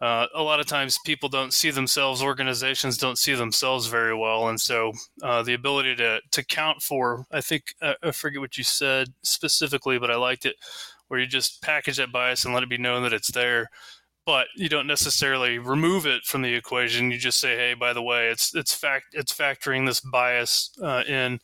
uh, 0.00 0.26
a 0.34 0.42
lot 0.42 0.58
of 0.58 0.66
times 0.66 0.98
people 1.06 1.28
don't 1.28 1.52
see 1.52 1.70
themselves 1.70 2.22
organizations 2.22 2.96
don't 2.96 3.18
see 3.18 3.34
themselves 3.34 3.86
very 3.86 4.16
well 4.16 4.48
and 4.48 4.60
so 4.60 4.92
uh, 5.22 5.42
the 5.42 5.54
ability 5.54 5.94
to 5.94 6.20
to 6.30 6.44
count 6.44 6.82
for 6.82 7.26
i 7.30 7.40
think 7.40 7.74
i 7.82 8.10
forget 8.10 8.40
what 8.40 8.56
you 8.56 8.64
said 8.64 9.08
specifically 9.22 9.98
but 9.98 10.10
i 10.10 10.16
liked 10.16 10.46
it 10.46 10.56
where 11.08 11.20
you 11.20 11.26
just 11.26 11.60
package 11.62 11.98
that 11.98 12.10
bias 12.10 12.44
and 12.44 12.54
let 12.54 12.62
it 12.62 12.70
be 12.70 12.78
known 12.78 13.02
that 13.02 13.12
it's 13.12 13.32
there 13.32 13.68
but 14.24 14.46
you 14.56 14.68
don't 14.68 14.86
necessarily 14.86 15.58
remove 15.58 16.06
it 16.06 16.24
from 16.24 16.42
the 16.42 16.54
equation 16.54 17.10
you 17.10 17.18
just 17.18 17.40
say 17.40 17.56
hey 17.56 17.74
by 17.74 17.92
the 17.92 18.02
way 18.02 18.28
it's 18.28 18.54
it's 18.54 18.74
fact 18.74 19.06
it's 19.12 19.32
factoring 19.32 19.86
this 19.86 20.00
bias 20.00 20.70
uh, 20.82 21.02
in 21.06 21.38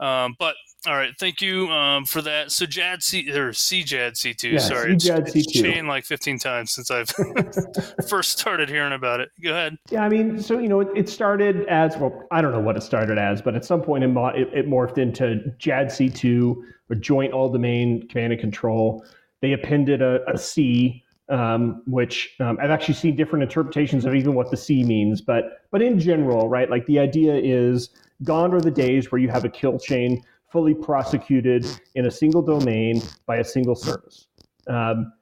um, 0.00 0.36
but 0.38 0.54
all 0.86 0.94
right, 0.94 1.12
thank 1.18 1.42
you 1.42 1.68
um, 1.68 2.04
for 2.04 2.22
that. 2.22 2.52
So 2.52 2.64
JAD 2.64 3.02
C 3.02 3.30
or 3.32 3.50
CJAD 3.50 4.12
C2, 4.12 4.52
yeah, 4.52 4.58
sorry, 4.58 4.94
CJAD 4.94 5.18
it's, 5.18 5.34
C2. 5.34 5.36
it's 5.36 5.52
chained 5.52 5.88
like 5.88 6.04
15 6.04 6.38
times 6.38 6.70
since 6.70 6.90
I've 6.90 7.12
first 8.08 8.38
started 8.38 8.68
hearing 8.68 8.92
about 8.92 9.18
it. 9.18 9.30
Go 9.42 9.50
ahead. 9.50 9.76
Yeah, 9.90 10.04
I 10.04 10.08
mean, 10.08 10.40
so 10.40 10.58
you 10.58 10.68
know, 10.68 10.80
it, 10.80 10.88
it, 10.94 11.08
started 11.08 11.66
as 11.66 11.96
well. 11.96 12.26
I 12.30 12.40
don't 12.40 12.52
know 12.52 12.60
what 12.60 12.76
it 12.76 12.82
started 12.84 13.18
as, 13.18 13.42
but 13.42 13.56
at 13.56 13.64
some 13.64 13.82
point 13.82 14.04
it, 14.04 14.10
it, 14.10 14.48
it 14.54 14.66
morphed 14.68 14.98
into 14.98 15.52
JAD 15.58 15.88
C2 15.88 16.56
or 16.90 16.96
Joint 16.96 17.32
All 17.32 17.50
Domain 17.50 18.06
Command 18.06 18.34
and 18.34 18.40
Control. 18.40 19.04
They 19.40 19.54
appended 19.54 20.00
a, 20.00 20.20
a 20.30 20.38
C 20.38 21.04
um, 21.28 21.82
which 21.86 22.34
um, 22.40 22.58
I've 22.60 22.70
actually 22.70 22.94
seen 22.94 23.16
different 23.16 23.42
interpretations 23.42 24.04
of 24.04 24.14
even 24.14 24.34
what 24.34 24.50
the 24.50 24.56
C 24.56 24.82
means. 24.82 25.20
But 25.20 25.62
but 25.70 25.82
in 25.82 25.98
general, 25.98 26.48
right, 26.48 26.70
like 26.70 26.86
the 26.86 26.98
idea 26.98 27.34
is 27.34 27.90
gone 28.24 28.52
are 28.54 28.60
the 28.60 28.70
days 28.70 29.12
where 29.12 29.20
you 29.20 29.28
have 29.28 29.44
a 29.44 29.48
kill 29.48 29.78
chain 29.78 30.22
fully 30.50 30.74
prosecuted 30.74 31.66
in 31.94 32.06
a 32.06 32.10
single 32.10 32.42
domain 32.42 33.02
by 33.26 33.36
a 33.36 33.44
single 33.44 33.74
service. 33.74 34.28
Um, 34.66 35.12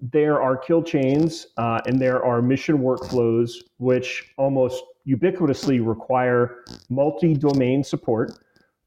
there 0.00 0.42
are 0.42 0.56
kill 0.56 0.82
chains 0.82 1.46
uh, 1.56 1.80
and 1.86 2.00
there 2.00 2.24
are 2.24 2.42
mission 2.42 2.78
workflows 2.78 3.52
which 3.78 4.32
almost 4.36 4.82
ubiquitously 5.06 5.84
require 5.86 6.64
multi-domain 6.90 7.84
support. 7.84 8.38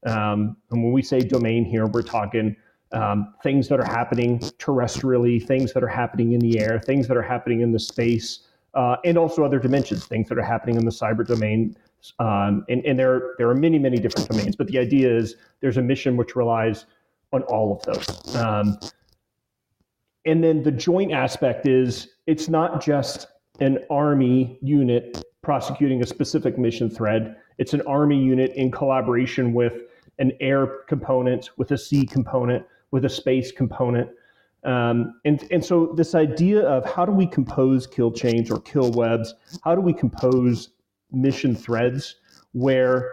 Um, 0.06 0.56
and 0.70 0.82
when 0.82 0.92
we 0.92 1.02
say 1.02 1.20
domain 1.20 1.64
here, 1.64 1.86
we're 1.86 2.02
talking 2.02 2.54
um, 2.92 3.34
things 3.42 3.68
that 3.68 3.80
are 3.80 3.86
happening 3.86 4.38
terrestrially, 4.58 5.44
things 5.44 5.72
that 5.72 5.82
are 5.82 5.88
happening 5.88 6.32
in 6.32 6.40
the 6.40 6.60
air, 6.60 6.78
things 6.78 7.08
that 7.08 7.16
are 7.16 7.22
happening 7.22 7.60
in 7.60 7.72
the 7.72 7.78
space, 7.78 8.40
uh, 8.74 8.96
and 9.04 9.18
also 9.18 9.44
other 9.44 9.58
dimensions, 9.58 10.06
things 10.06 10.28
that 10.28 10.38
are 10.38 10.42
happening 10.42 10.76
in 10.76 10.84
the 10.84 10.90
cyber 10.90 11.26
domain. 11.26 11.76
Um, 12.18 12.64
and 12.68 12.84
and 12.84 12.98
there, 12.98 13.34
there 13.38 13.48
are 13.48 13.54
many, 13.54 13.78
many 13.78 13.98
different 13.98 14.28
domains. 14.28 14.54
But 14.54 14.68
the 14.68 14.78
idea 14.78 15.14
is 15.14 15.36
there's 15.60 15.76
a 15.76 15.82
mission 15.82 16.16
which 16.16 16.36
relies 16.36 16.86
on 17.32 17.42
all 17.44 17.72
of 17.72 17.82
those. 17.82 18.36
Um, 18.36 18.78
and 20.24 20.42
then 20.42 20.62
the 20.62 20.70
joint 20.72 21.12
aspect 21.12 21.66
is 21.66 22.08
it's 22.26 22.48
not 22.48 22.82
just 22.82 23.28
an 23.60 23.78
army 23.90 24.58
unit 24.60 25.24
prosecuting 25.42 26.02
a 26.02 26.06
specific 26.06 26.58
mission 26.58 26.90
thread. 26.90 27.36
It's 27.58 27.72
an 27.72 27.82
army 27.82 28.18
unit 28.18 28.52
in 28.54 28.70
collaboration 28.70 29.52
with 29.52 29.82
an 30.18 30.32
air 30.40 30.66
component, 30.88 31.50
with 31.56 31.70
a 31.70 31.78
sea 31.78 32.04
component, 32.04 32.64
with 32.90 33.04
a 33.04 33.08
space 33.08 33.52
component. 33.52 34.08
Um, 34.64 35.20
and, 35.24 35.46
and 35.50 35.64
so 35.64 35.94
this 35.96 36.14
idea 36.14 36.60
of 36.62 36.84
how 36.90 37.04
do 37.04 37.12
we 37.12 37.26
compose 37.26 37.86
kill 37.86 38.10
chains 38.10 38.50
or 38.50 38.60
kill 38.60 38.90
webs? 38.90 39.34
How 39.62 39.74
do 39.74 39.80
we 39.80 39.92
compose 39.92 40.70
mission 41.12 41.54
threads 41.54 42.16
where 42.52 43.12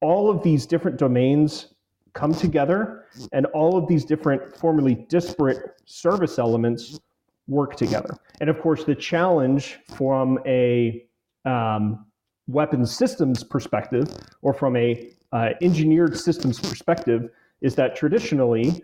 all 0.00 0.30
of 0.30 0.42
these 0.42 0.66
different 0.66 0.96
domains 0.98 1.74
come 2.16 2.34
together 2.34 3.04
and 3.32 3.46
all 3.46 3.76
of 3.76 3.86
these 3.88 4.04
different 4.04 4.56
formerly 4.56 5.06
disparate 5.08 5.80
service 5.84 6.38
elements 6.38 6.98
work 7.46 7.76
together. 7.76 8.16
And 8.40 8.50
of 8.50 8.60
course, 8.60 8.84
the 8.84 8.94
challenge 8.94 9.78
from 9.96 10.38
a 10.46 11.04
um, 11.44 12.06
weapons 12.48 12.96
systems 12.96 13.44
perspective 13.44 14.08
or 14.42 14.52
from 14.54 14.76
a 14.76 15.10
uh, 15.32 15.50
engineered 15.62 16.16
systems 16.16 16.58
perspective 16.58 17.28
is 17.60 17.74
that 17.74 17.94
traditionally 17.94 18.82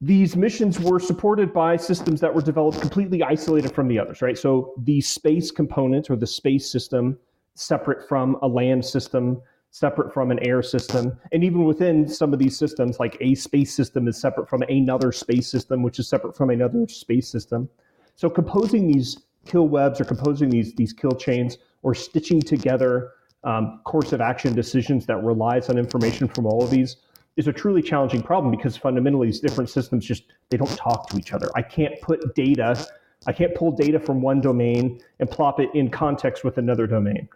these 0.00 0.34
missions 0.34 0.80
were 0.80 0.98
supported 0.98 1.52
by 1.52 1.76
systems 1.76 2.20
that 2.20 2.34
were 2.34 2.40
developed 2.40 2.80
completely 2.80 3.22
isolated 3.22 3.74
from 3.74 3.86
the 3.86 3.98
others, 3.98 4.22
right? 4.22 4.38
So 4.38 4.72
the 4.78 5.00
space 5.00 5.50
component 5.50 6.08
or 6.08 6.16
the 6.16 6.26
space 6.26 6.70
system, 6.70 7.18
separate 7.54 8.08
from 8.08 8.38
a 8.42 8.48
land 8.48 8.84
system, 8.84 9.42
separate 9.70 10.12
from 10.12 10.30
an 10.30 10.38
air 10.40 10.62
system, 10.62 11.18
and 11.32 11.44
even 11.44 11.64
within 11.64 12.08
some 12.08 12.32
of 12.32 12.38
these 12.38 12.56
systems, 12.56 12.98
like 12.98 13.16
a 13.20 13.34
space 13.34 13.74
system 13.74 14.08
is 14.08 14.18
separate 14.18 14.48
from 14.48 14.62
another 14.62 15.12
space 15.12 15.48
system, 15.48 15.82
which 15.82 15.98
is 15.98 16.08
separate 16.08 16.34
from 16.34 16.50
another 16.50 16.88
space 16.88 17.28
system. 17.28 17.68
So 18.16 18.30
composing 18.30 18.90
these 18.90 19.18
kill 19.46 19.68
webs 19.68 20.00
or 20.00 20.04
composing 20.04 20.50
these 20.50 20.74
these 20.74 20.92
kill 20.92 21.12
chains 21.12 21.58
or 21.82 21.94
stitching 21.94 22.40
together 22.40 23.12
um, 23.44 23.80
course 23.84 24.12
of 24.12 24.20
action 24.20 24.54
decisions 24.54 25.06
that 25.06 25.22
relies 25.22 25.68
on 25.70 25.78
information 25.78 26.28
from 26.28 26.46
all 26.46 26.62
of 26.62 26.70
these 26.70 26.96
is 27.36 27.48
a 27.48 27.52
truly 27.52 27.82
challenging 27.82 28.22
problem 28.22 28.50
because 28.50 28.76
fundamentally 28.76 29.28
these 29.28 29.40
different 29.40 29.70
systems 29.70 30.04
just 30.04 30.24
they 30.50 30.56
don't 30.56 30.76
talk 30.76 31.08
to 31.10 31.16
each 31.16 31.32
other. 31.32 31.48
I 31.54 31.62
can't 31.62 32.00
put 32.00 32.34
data, 32.34 32.86
I 33.26 33.32
can't 33.32 33.54
pull 33.54 33.72
data 33.72 33.98
from 33.98 34.20
one 34.20 34.40
domain 34.40 35.00
and 35.18 35.30
plop 35.30 35.60
it 35.60 35.70
in 35.74 35.90
context 35.90 36.44
with 36.44 36.58
another 36.58 36.86
domain. 36.86 37.28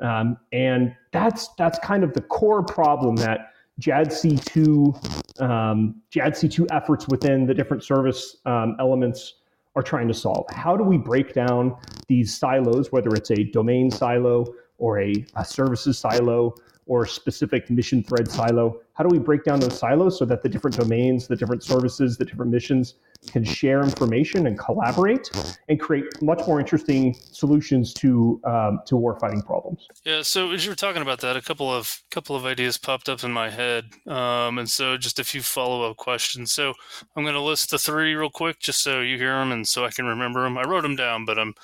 Um, 0.00 0.38
and 0.52 0.94
that's 1.12 1.48
that's 1.58 1.78
kind 1.80 2.04
of 2.04 2.14
the 2.14 2.22
core 2.22 2.62
problem 2.62 3.16
that 3.16 3.52
JADC2 3.80 5.40
um, 5.40 5.96
JADC2 6.12 6.66
efforts 6.70 7.08
within 7.08 7.46
the 7.46 7.54
different 7.54 7.82
service 7.82 8.36
um, 8.46 8.76
elements 8.78 9.34
are 9.76 9.82
trying 9.82 10.08
to 10.08 10.14
solve. 10.14 10.46
How 10.50 10.76
do 10.76 10.82
we 10.82 10.98
break 10.98 11.32
down 11.32 11.76
these 12.08 12.36
silos, 12.36 12.90
whether 12.92 13.10
it's 13.10 13.30
a 13.30 13.44
domain 13.44 13.90
silo 13.90 14.46
or 14.78 15.00
a, 15.00 15.24
a 15.36 15.44
services 15.44 15.98
silo 15.98 16.54
or 16.90 17.06
specific 17.06 17.70
mission 17.70 18.02
thread 18.02 18.28
silo? 18.28 18.80
How 18.94 19.04
do 19.04 19.10
we 19.10 19.20
break 19.20 19.44
down 19.44 19.60
those 19.60 19.78
silos 19.78 20.18
so 20.18 20.24
that 20.24 20.42
the 20.42 20.48
different 20.48 20.76
domains, 20.76 21.28
the 21.28 21.36
different 21.36 21.62
services, 21.62 22.18
the 22.18 22.24
different 22.24 22.50
missions 22.50 22.96
can 23.30 23.44
share 23.44 23.82
information 23.82 24.48
and 24.48 24.58
collaborate 24.58 25.30
and 25.68 25.78
create 25.78 26.04
much 26.20 26.44
more 26.48 26.58
interesting 26.58 27.14
solutions 27.14 27.94
to 27.94 28.40
um, 28.44 28.80
to 28.86 28.96
warfighting 28.96 29.46
problems. 29.46 29.86
Yeah. 30.04 30.22
So 30.22 30.50
as 30.50 30.64
you 30.64 30.72
were 30.72 30.76
talking 30.76 31.00
about 31.00 31.20
that, 31.20 31.36
a 31.36 31.40
couple 31.40 31.72
of 31.72 32.02
couple 32.10 32.34
of 32.34 32.44
ideas 32.44 32.76
popped 32.76 33.08
up 33.08 33.22
in 33.22 33.30
my 33.30 33.50
head, 33.50 33.84
um, 34.08 34.58
and 34.58 34.68
so 34.68 34.96
just 34.96 35.20
a 35.20 35.24
few 35.24 35.42
follow 35.42 35.88
up 35.88 35.96
questions. 35.96 36.50
So 36.50 36.74
I'm 37.14 37.22
going 37.22 37.34
to 37.34 37.40
list 37.40 37.70
the 37.70 37.78
three 37.78 38.14
real 38.14 38.30
quick, 38.30 38.58
just 38.58 38.82
so 38.82 39.00
you 39.00 39.16
hear 39.16 39.38
them 39.38 39.52
and 39.52 39.66
so 39.68 39.84
I 39.84 39.90
can 39.90 40.06
remember 40.06 40.42
them. 40.42 40.58
I 40.58 40.64
wrote 40.64 40.82
them 40.82 40.96
down, 40.96 41.24
but 41.24 41.38
I'm 41.38 41.54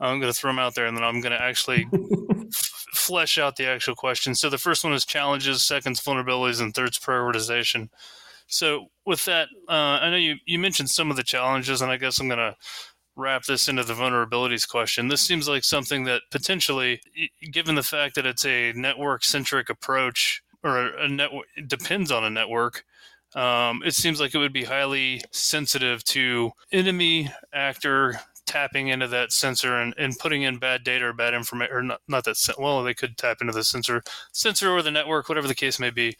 I'm 0.00 0.20
going 0.20 0.32
to 0.32 0.38
throw 0.38 0.50
them 0.50 0.58
out 0.58 0.74
there, 0.74 0.86
and 0.86 0.96
then 0.96 1.04
I'm 1.04 1.20
going 1.20 1.32
to 1.32 1.42
actually 1.42 1.86
f- 1.92 2.84
flesh 2.92 3.38
out 3.38 3.56
the 3.56 3.66
actual 3.66 3.94
question. 3.94 4.34
So 4.34 4.48
the 4.48 4.58
first 4.58 4.84
one 4.84 4.92
is 4.92 5.04
challenges, 5.04 5.64
seconds 5.64 6.00
vulnerabilities, 6.00 6.60
and 6.60 6.74
thirds 6.74 6.98
prioritization. 6.98 7.88
So 8.46 8.86
with 9.04 9.24
that, 9.26 9.48
uh, 9.68 9.72
I 10.02 10.10
know 10.10 10.16
you, 10.16 10.36
you 10.46 10.58
mentioned 10.58 10.90
some 10.90 11.10
of 11.10 11.16
the 11.16 11.22
challenges, 11.22 11.82
and 11.82 11.90
I 11.90 11.96
guess 11.96 12.18
I'm 12.18 12.28
going 12.28 12.38
to 12.38 12.56
wrap 13.18 13.44
this 13.44 13.68
into 13.68 13.82
the 13.82 13.94
vulnerabilities 13.94 14.66
question. 14.66 15.08
This 15.08 15.20
seems 15.20 15.48
like 15.48 15.64
something 15.64 16.04
that 16.04 16.22
potentially, 16.30 17.00
given 17.52 17.74
the 17.74 17.82
fact 17.82 18.14
that 18.14 18.26
it's 18.26 18.46
a 18.46 18.72
network 18.72 19.24
centric 19.24 19.68
approach 19.68 20.42
or 20.62 20.86
a 20.96 21.08
network 21.08 21.46
depends 21.66 22.10
on 22.10 22.24
a 22.24 22.30
network, 22.30 22.84
um, 23.34 23.82
it 23.84 23.94
seems 23.94 24.20
like 24.20 24.34
it 24.34 24.38
would 24.38 24.52
be 24.52 24.64
highly 24.64 25.20
sensitive 25.32 26.02
to 26.04 26.52
enemy 26.72 27.30
actor 27.52 28.20
tapping 28.48 28.88
into 28.88 29.06
that 29.06 29.30
sensor 29.30 29.76
and, 29.76 29.94
and 29.98 30.18
putting 30.18 30.42
in 30.42 30.58
bad 30.58 30.82
data 30.82 31.04
or 31.04 31.12
bad 31.12 31.34
information, 31.34 31.74
or 31.74 31.82
not, 31.82 32.00
not 32.08 32.24
that, 32.24 32.36
well, 32.58 32.82
they 32.82 32.94
could 32.94 33.16
tap 33.16 33.38
into 33.40 33.52
the 33.52 33.62
sensor, 33.62 34.02
sensor 34.32 34.70
or 34.72 34.82
the 34.82 34.90
network, 34.90 35.28
whatever 35.28 35.46
the 35.46 35.54
case 35.54 35.78
may 35.78 35.90
be, 35.90 36.16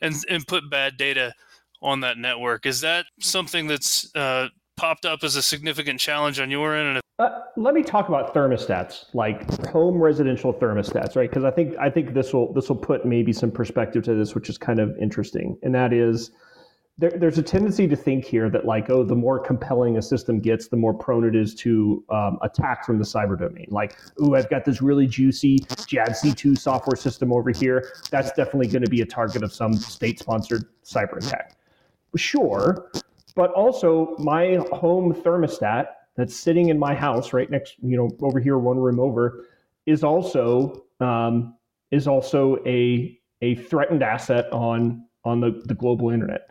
and, 0.00 0.14
and 0.30 0.46
put 0.46 0.70
bad 0.70 0.96
data 0.96 1.34
on 1.82 2.00
that 2.00 2.16
network. 2.16 2.64
Is 2.64 2.80
that 2.82 3.06
something 3.20 3.66
that's 3.66 4.14
uh, 4.14 4.48
popped 4.76 5.04
up 5.04 5.24
as 5.24 5.36
a 5.36 5.42
significant 5.42 5.98
challenge 5.98 6.38
on 6.38 6.50
your 6.50 6.74
end? 6.74 7.00
Uh, 7.18 7.40
let 7.56 7.74
me 7.74 7.82
talk 7.82 8.08
about 8.08 8.32
thermostats, 8.32 9.06
like 9.12 9.66
home 9.66 10.00
residential 10.00 10.54
thermostats, 10.54 11.16
right? 11.16 11.28
Because 11.28 11.44
I 11.44 11.50
think 11.50 11.76
I 11.78 11.90
think 11.90 12.14
this 12.14 12.32
will 12.32 12.52
this 12.54 12.68
will 12.68 12.76
put 12.76 13.04
maybe 13.04 13.32
some 13.32 13.50
perspective 13.50 14.02
to 14.04 14.14
this, 14.14 14.34
which 14.34 14.48
is 14.48 14.56
kind 14.56 14.80
of 14.80 14.96
interesting, 14.98 15.58
and 15.62 15.74
that 15.74 15.92
is. 15.92 16.30
There, 16.98 17.10
there's 17.10 17.38
a 17.38 17.42
tendency 17.42 17.88
to 17.88 17.96
think 17.96 18.24
here 18.24 18.50
that 18.50 18.66
like 18.66 18.90
oh 18.90 19.02
the 19.02 19.14
more 19.14 19.38
compelling 19.38 19.96
a 19.96 20.02
system 20.02 20.40
gets 20.40 20.68
the 20.68 20.76
more 20.76 20.92
prone 20.92 21.24
it 21.24 21.34
is 21.34 21.54
to 21.56 22.04
um, 22.10 22.38
attack 22.42 22.84
from 22.84 22.98
the 22.98 23.04
cyber 23.04 23.36
domain 23.36 23.66
like 23.70 23.96
oh 24.20 24.34
i've 24.34 24.50
got 24.50 24.66
this 24.66 24.82
really 24.82 25.06
juicy 25.06 25.60
JADC2 25.60 26.58
software 26.58 26.94
system 26.94 27.32
over 27.32 27.50
here 27.50 27.94
that's 28.10 28.30
definitely 28.32 28.66
going 28.66 28.84
to 28.84 28.90
be 28.90 29.00
a 29.00 29.06
target 29.06 29.42
of 29.42 29.54
some 29.54 29.72
state 29.72 30.18
sponsored 30.18 30.66
cyber 30.84 31.16
attack 31.16 31.56
Sure. 32.16 32.90
But 33.34 33.52
also, 33.52 34.14
my 34.18 34.56
home 34.72 35.14
thermostat 35.14 35.86
that's 36.16 36.36
sitting 36.36 36.68
in 36.68 36.78
my 36.78 36.94
house 36.94 37.32
right 37.32 37.50
next, 37.50 37.76
you 37.82 37.96
know, 37.96 38.10
over 38.20 38.38
here, 38.38 38.58
one 38.58 38.78
room 38.78 39.00
over, 39.00 39.46
is 39.86 40.04
also 40.04 40.84
um, 41.00 41.56
is 41.90 42.06
also 42.06 42.58
a 42.66 43.18
a 43.40 43.54
threatened 43.56 44.02
asset 44.02 44.52
on 44.52 45.06
on 45.24 45.40
the, 45.40 45.62
the 45.64 45.74
global 45.74 46.10
internet. 46.10 46.50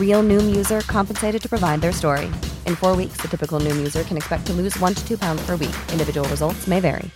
Real 0.00 0.22
Noom 0.22 0.56
user 0.56 0.80
compensated 0.80 1.40
to 1.42 1.48
provide 1.48 1.80
their 1.80 1.92
story. 1.92 2.26
In 2.66 2.74
four 2.74 2.96
weeks, 2.96 3.18
the 3.18 3.28
typical 3.28 3.60
Noom 3.60 3.76
user 3.76 4.02
can 4.02 4.16
expect 4.16 4.46
to 4.46 4.52
lose 4.52 4.76
one 4.80 4.94
to 4.94 5.06
two 5.06 5.16
pounds 5.16 5.46
per 5.46 5.56
week. 5.56 5.76
Individual 5.92 6.28
results 6.28 6.66
may 6.66 6.80
vary. 6.80 7.08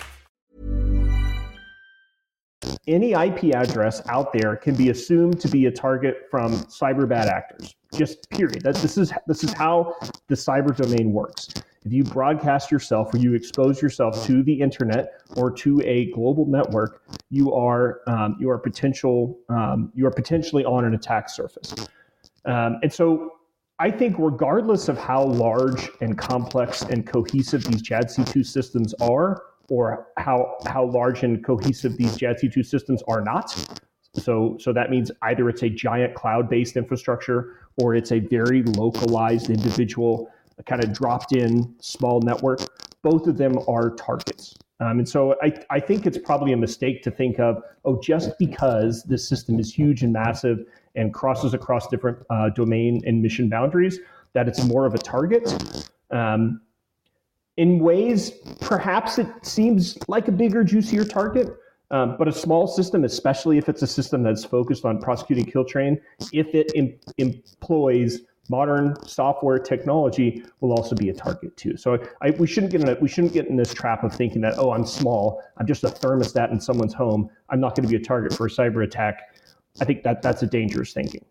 Any 2.86 3.12
IP 3.12 3.54
address 3.54 4.02
out 4.10 4.32
there 4.34 4.56
can 4.56 4.74
be 4.74 4.90
assumed 4.90 5.40
to 5.40 5.48
be 5.48 5.66
a 5.66 5.70
target 5.70 6.26
from 6.30 6.52
cyber 6.64 7.08
bad 7.08 7.28
actors. 7.28 7.74
Just 7.94 8.28
period. 8.28 8.60
That 8.62 8.74
this 8.76 8.98
is 8.98 9.10
this 9.26 9.42
is 9.42 9.54
how 9.54 9.94
the 10.28 10.34
cyber 10.34 10.76
domain 10.76 11.12
works. 11.12 11.48
If 11.86 11.92
you 11.92 12.04
broadcast 12.04 12.70
yourself 12.70 13.14
or 13.14 13.18
you 13.18 13.32
expose 13.34 13.80
yourself 13.80 14.26
to 14.26 14.42
the 14.42 14.52
internet 14.52 15.20
or 15.36 15.50
to 15.52 15.80
a 15.82 16.10
global 16.12 16.44
network, 16.44 17.02
you 17.30 17.54
are 17.54 18.00
um, 18.06 18.36
you 18.38 18.50
are 18.50 18.58
potential 18.58 19.38
um, 19.48 19.90
you 19.94 20.06
are 20.06 20.10
potentially 20.10 20.64
on 20.66 20.84
an 20.84 20.94
attack 20.94 21.30
surface. 21.30 21.74
Um, 22.44 22.78
and 22.82 22.92
so 22.92 23.32
I 23.78 23.90
think 23.90 24.16
regardless 24.18 24.88
of 24.88 24.98
how 24.98 25.24
large 25.24 25.90
and 26.00 26.16
complex 26.16 26.82
and 26.82 27.06
cohesive 27.06 27.64
these 27.64 27.82
JADC2 27.82 28.44
systems 28.46 28.94
are, 29.00 29.42
or 29.70 30.08
how 30.18 30.56
how 30.66 30.84
large 30.84 31.22
and 31.22 31.42
cohesive 31.42 31.96
these 31.96 32.18
JADC2 32.18 32.66
systems 32.66 33.02
are 33.08 33.22
not, 33.22 33.50
so, 34.16 34.56
so 34.60 34.72
that 34.72 34.90
means 34.90 35.10
either 35.22 35.48
it's 35.48 35.62
a 35.62 35.68
giant 35.68 36.14
cloud-based 36.14 36.76
infrastructure 36.76 37.56
or 37.82 37.94
it's 37.94 38.12
a 38.12 38.20
very 38.20 38.62
localized 38.62 39.50
individual 39.50 40.30
kind 40.66 40.84
of 40.84 40.92
dropped 40.92 41.32
in 41.34 41.74
small 41.80 42.20
network. 42.20 42.60
Both 43.02 43.26
of 43.26 43.36
them 43.36 43.58
are 43.68 43.90
targets. 43.96 44.56
Um, 44.80 44.98
and 45.00 45.08
so 45.08 45.34
I, 45.42 45.52
I 45.70 45.80
think 45.80 46.06
it's 46.06 46.18
probably 46.18 46.52
a 46.52 46.56
mistake 46.56 47.02
to 47.04 47.10
think 47.10 47.38
of, 47.40 47.62
oh, 47.84 48.00
just 48.00 48.38
because 48.38 49.02
this 49.04 49.28
system 49.28 49.58
is 49.58 49.72
huge 49.72 50.02
and 50.02 50.12
massive 50.12 50.64
and 50.94 51.12
crosses 51.12 51.54
across 51.54 51.88
different 51.88 52.18
uh, 52.30 52.50
domain 52.50 53.02
and 53.06 53.22
mission 53.22 53.48
boundaries, 53.48 53.98
that 54.32 54.48
it's 54.48 54.64
more 54.64 54.86
of 54.86 54.94
a 54.94 54.98
target. 54.98 55.52
Um, 56.10 56.60
in 57.56 57.78
ways, 57.78 58.30
perhaps 58.60 59.18
it 59.18 59.28
seems 59.42 59.96
like 60.08 60.28
a 60.28 60.32
bigger, 60.32 60.64
juicier 60.64 61.04
target, 61.04 61.48
um, 61.90 62.16
but 62.18 62.26
a 62.26 62.32
small 62.32 62.66
system, 62.66 63.04
especially 63.04 63.58
if 63.58 63.68
it's 63.68 63.82
a 63.82 63.86
system 63.86 64.22
that's 64.22 64.44
focused 64.44 64.84
on 64.84 65.00
prosecuting 65.00 65.44
kill 65.44 65.64
chain, 65.64 66.00
if 66.32 66.54
it 66.54 66.72
em- 66.74 66.98
employs 67.18 68.20
modern 68.50 68.94
software 69.06 69.58
technology, 69.58 70.44
will 70.60 70.72
also 70.72 70.94
be 70.94 71.08
a 71.08 71.14
target 71.14 71.56
too. 71.56 71.76
So 71.76 71.98
I, 72.20 72.30
we 72.30 72.46
shouldn't 72.46 72.72
get 72.72 72.82
in 72.82 72.88
a, 72.88 72.94
we 73.00 73.08
shouldn't 73.08 73.32
get 73.32 73.46
in 73.46 73.56
this 73.56 73.72
trap 73.72 74.02
of 74.04 74.12
thinking 74.12 74.40
that 74.42 74.54
oh 74.58 74.72
I'm 74.72 74.84
small, 74.84 75.42
I'm 75.56 75.66
just 75.66 75.84
a 75.84 75.88
thermostat 75.88 76.50
in 76.50 76.60
someone's 76.60 76.94
home, 76.94 77.30
I'm 77.48 77.60
not 77.60 77.74
going 77.74 77.84
to 77.84 77.88
be 77.88 77.96
a 77.96 78.04
target 78.04 78.34
for 78.34 78.46
a 78.46 78.50
cyber 78.50 78.84
attack. 78.84 79.33
I 79.80 79.84
think 79.84 80.02
that 80.04 80.22
that's 80.22 80.42
a 80.42 80.46
dangerous 80.46 80.92
thinking. 80.92 81.24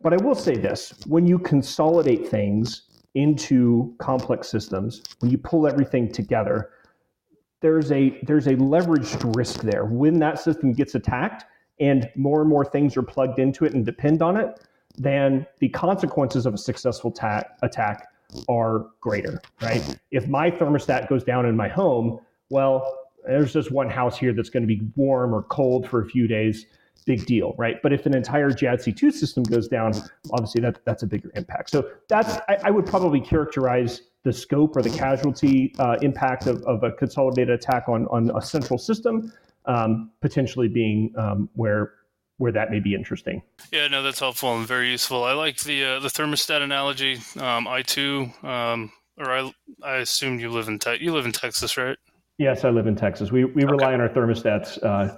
But 0.00 0.12
I 0.12 0.16
will 0.16 0.34
say 0.34 0.56
this: 0.56 0.94
when 1.06 1.26
you 1.26 1.38
consolidate 1.38 2.28
things 2.28 2.82
into 3.14 3.94
complex 3.98 4.48
systems, 4.48 5.02
when 5.20 5.30
you 5.30 5.38
pull 5.38 5.66
everything 5.66 6.12
together, 6.12 6.70
there's 7.60 7.90
a 7.92 8.18
there's 8.22 8.46
a 8.46 8.54
leveraged 8.56 9.36
risk 9.36 9.62
there. 9.62 9.84
When 9.84 10.18
that 10.20 10.38
system 10.38 10.72
gets 10.72 10.94
attacked 10.94 11.44
and 11.80 12.08
more 12.16 12.40
and 12.40 12.50
more 12.50 12.64
things 12.64 12.96
are 12.96 13.02
plugged 13.02 13.38
into 13.38 13.64
it 13.64 13.74
and 13.74 13.84
depend 13.84 14.22
on 14.22 14.36
it 14.36 14.60
then 14.96 15.46
the 15.60 15.68
consequences 15.68 16.44
of 16.44 16.54
a 16.54 16.58
successful 16.58 17.10
ta- 17.10 17.44
attack 17.62 18.08
are 18.48 18.86
greater 19.00 19.40
right? 19.62 19.98
If 20.10 20.26
my 20.28 20.50
thermostat 20.50 21.08
goes 21.08 21.24
down 21.24 21.46
in 21.46 21.56
my 21.56 21.68
home 21.68 22.20
well 22.50 22.98
there's 23.26 23.52
just 23.52 23.70
one 23.70 23.90
house 23.90 24.18
here 24.18 24.32
that's 24.32 24.50
going 24.50 24.62
to 24.62 24.66
be 24.66 24.80
warm 24.96 25.34
or 25.34 25.42
cold 25.44 25.88
for 25.88 26.02
a 26.02 26.06
few 26.06 26.26
days 26.26 26.66
big 27.06 27.24
deal 27.26 27.54
right 27.58 27.76
but 27.82 27.92
if 27.92 28.06
an 28.06 28.14
entire 28.14 28.50
JADC2 28.50 29.12
system 29.12 29.42
goes 29.42 29.68
down 29.68 29.92
obviously 30.32 30.60
that, 30.60 30.84
that's 30.84 31.02
a 31.02 31.06
bigger 31.06 31.30
impact 31.34 31.70
so 31.70 31.88
that's 32.08 32.36
I, 32.48 32.58
I 32.64 32.70
would 32.70 32.86
probably 32.86 33.20
characterize 33.20 34.02
the 34.24 34.32
scope 34.32 34.76
or 34.76 34.82
the 34.82 34.90
casualty 34.90 35.74
uh, 35.78 35.96
impact 36.02 36.46
of, 36.46 36.62
of 36.64 36.82
a 36.82 36.92
consolidated 36.92 37.54
attack 37.54 37.88
on, 37.88 38.06
on 38.08 38.30
a 38.36 38.42
central 38.42 38.78
system 38.78 39.32
um, 39.68 40.10
potentially 40.20 40.68
being 40.68 41.12
um, 41.16 41.48
where 41.54 41.92
where 42.38 42.52
that 42.52 42.70
may 42.70 42.78
be 42.78 42.94
interesting. 42.94 43.42
Yeah, 43.72 43.88
no, 43.88 44.02
that's 44.02 44.20
helpful 44.20 44.56
and 44.56 44.66
very 44.66 44.90
useful. 44.90 45.24
I 45.24 45.32
like 45.32 45.60
the 45.60 45.84
uh, 45.84 46.00
the 46.00 46.08
thermostat 46.08 46.62
analogy. 46.62 47.18
Um, 47.38 47.68
I 47.68 47.82
too, 47.82 48.30
um, 48.42 48.90
or 49.16 49.30
I 49.30 49.52
I 49.82 49.96
assume 49.96 50.40
you 50.40 50.50
live 50.50 50.68
in 50.68 50.78
te- 50.78 50.98
you 51.00 51.12
live 51.12 51.26
in 51.26 51.32
Texas, 51.32 51.76
right? 51.76 51.96
Yes, 52.38 52.64
I 52.64 52.70
live 52.70 52.86
in 52.86 52.96
Texas. 52.96 53.30
We 53.30 53.44
we 53.44 53.64
rely 53.64 53.86
okay. 53.86 53.94
on 53.94 54.00
our 54.00 54.08
thermostats. 54.08 54.82
Uh, 54.82 55.16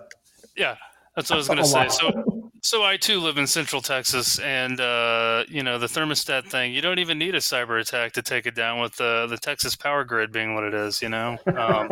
yeah, 0.57 0.77
that's 1.17 1.31
what 1.31 1.37
I 1.37 1.39
was 1.39 1.49
going 1.49 1.59
to 1.63 1.65
say. 1.65 1.89
So, 1.89 2.51
so 2.63 2.85
I 2.85 2.97
too 2.97 3.21
live 3.21 3.39
in 3.39 3.47
Central 3.47 3.83
Texas, 3.83 4.39
and 4.39 4.81
uh, 4.81 5.45
you 5.49 5.63
know 5.63 5.79
the 5.79 5.87
thermostat 5.87 6.47
thing. 6.47 6.75
You 6.75 6.81
don't 6.81 6.99
even 6.99 7.19
need 7.19 7.35
a 7.35 7.39
cyber 7.39 7.81
attack 7.81 8.13
to 8.13 8.23
take 8.23 8.47
it 8.47 8.55
down 8.55 8.81
with 8.81 8.97
the 8.97 9.27
the 9.29 9.39
Texas 9.39 9.77
power 9.77 10.05
grid 10.05 10.33
being 10.33 10.55
what 10.55 10.65
it 10.65 10.75
is. 10.75 11.01
You 11.01 11.09
know, 11.09 11.39
um, 11.57 11.89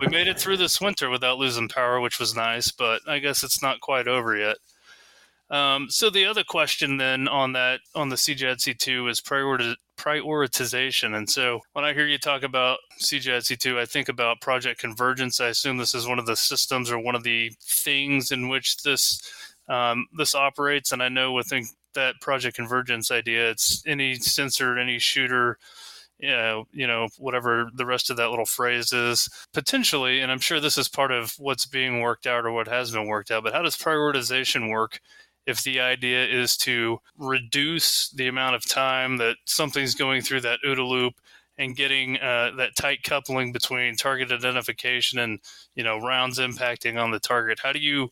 we 0.00 0.08
made 0.08 0.28
it 0.28 0.38
through 0.38 0.58
this 0.58 0.80
winter 0.80 1.10
without 1.10 1.38
losing 1.38 1.68
power, 1.68 2.00
which 2.00 2.18
was 2.18 2.34
nice, 2.36 2.70
but 2.70 3.00
I 3.06 3.18
guess 3.18 3.42
it's 3.42 3.62
not 3.62 3.80
quite 3.80 4.08
over 4.08 4.36
yet. 4.36 4.56
Um, 5.48 5.86
so 5.90 6.10
the 6.10 6.24
other 6.24 6.42
question 6.42 6.96
then 6.96 7.28
on 7.28 7.52
that 7.52 7.80
on 7.94 8.08
the 8.08 8.16
CJADC2 8.16 9.08
is 9.08 9.20
priority, 9.20 9.76
prioritization. 9.96 11.16
And 11.16 11.30
so 11.30 11.60
when 11.72 11.84
I 11.84 11.94
hear 11.94 12.06
you 12.06 12.18
talk 12.18 12.42
about 12.42 12.78
CJADC2, 13.00 13.78
I 13.78 13.86
think 13.86 14.08
about 14.08 14.40
Project 14.40 14.80
Convergence. 14.80 15.40
I 15.40 15.48
assume 15.48 15.76
this 15.76 15.94
is 15.94 16.08
one 16.08 16.18
of 16.18 16.26
the 16.26 16.36
systems 16.36 16.90
or 16.90 16.98
one 16.98 17.14
of 17.14 17.22
the 17.22 17.52
things 17.62 18.32
in 18.32 18.48
which 18.48 18.78
this 18.82 19.20
um, 19.68 20.06
this 20.16 20.34
operates. 20.34 20.90
And 20.92 21.02
I 21.02 21.08
know 21.08 21.32
within 21.32 21.66
that 21.94 22.16
Project 22.20 22.56
Convergence 22.56 23.10
idea, 23.10 23.50
it's 23.50 23.82
any 23.86 24.16
sensor, 24.16 24.78
any 24.78 24.98
shooter 24.98 25.58
you 26.18 26.86
know, 26.86 27.08
whatever 27.18 27.68
the 27.74 27.86
rest 27.86 28.10
of 28.10 28.16
that 28.16 28.30
little 28.30 28.46
phrase 28.46 28.92
is, 28.92 29.28
potentially, 29.52 30.20
and 30.20 30.32
I'm 30.32 30.40
sure 30.40 30.60
this 30.60 30.78
is 30.78 30.88
part 30.88 31.12
of 31.12 31.34
what's 31.38 31.66
being 31.66 32.00
worked 32.00 32.26
out 32.26 32.46
or 32.46 32.52
what 32.52 32.68
has 32.68 32.90
been 32.90 33.06
worked 33.06 33.30
out, 33.30 33.44
but 33.44 33.52
how 33.52 33.62
does 33.62 33.76
prioritization 33.76 34.70
work 34.70 35.00
if 35.46 35.62
the 35.62 35.80
idea 35.80 36.26
is 36.26 36.56
to 36.56 37.00
reduce 37.16 38.10
the 38.10 38.28
amount 38.28 38.56
of 38.56 38.66
time 38.66 39.16
that 39.18 39.36
something's 39.44 39.94
going 39.94 40.22
through 40.22 40.40
that 40.40 40.58
OODA 40.64 40.86
loop 40.86 41.14
and 41.58 41.76
getting 41.76 42.16
uh, 42.18 42.52
that 42.56 42.76
tight 42.76 43.02
coupling 43.02 43.52
between 43.52 43.96
target 43.96 44.30
identification 44.30 45.18
and 45.18 45.40
you 45.74 45.82
know 45.82 45.98
rounds 45.98 46.38
impacting 46.38 47.02
on 47.02 47.10
the 47.10 47.20
target. 47.20 47.58
How 47.62 47.72
do 47.72 47.78
you 47.78 48.10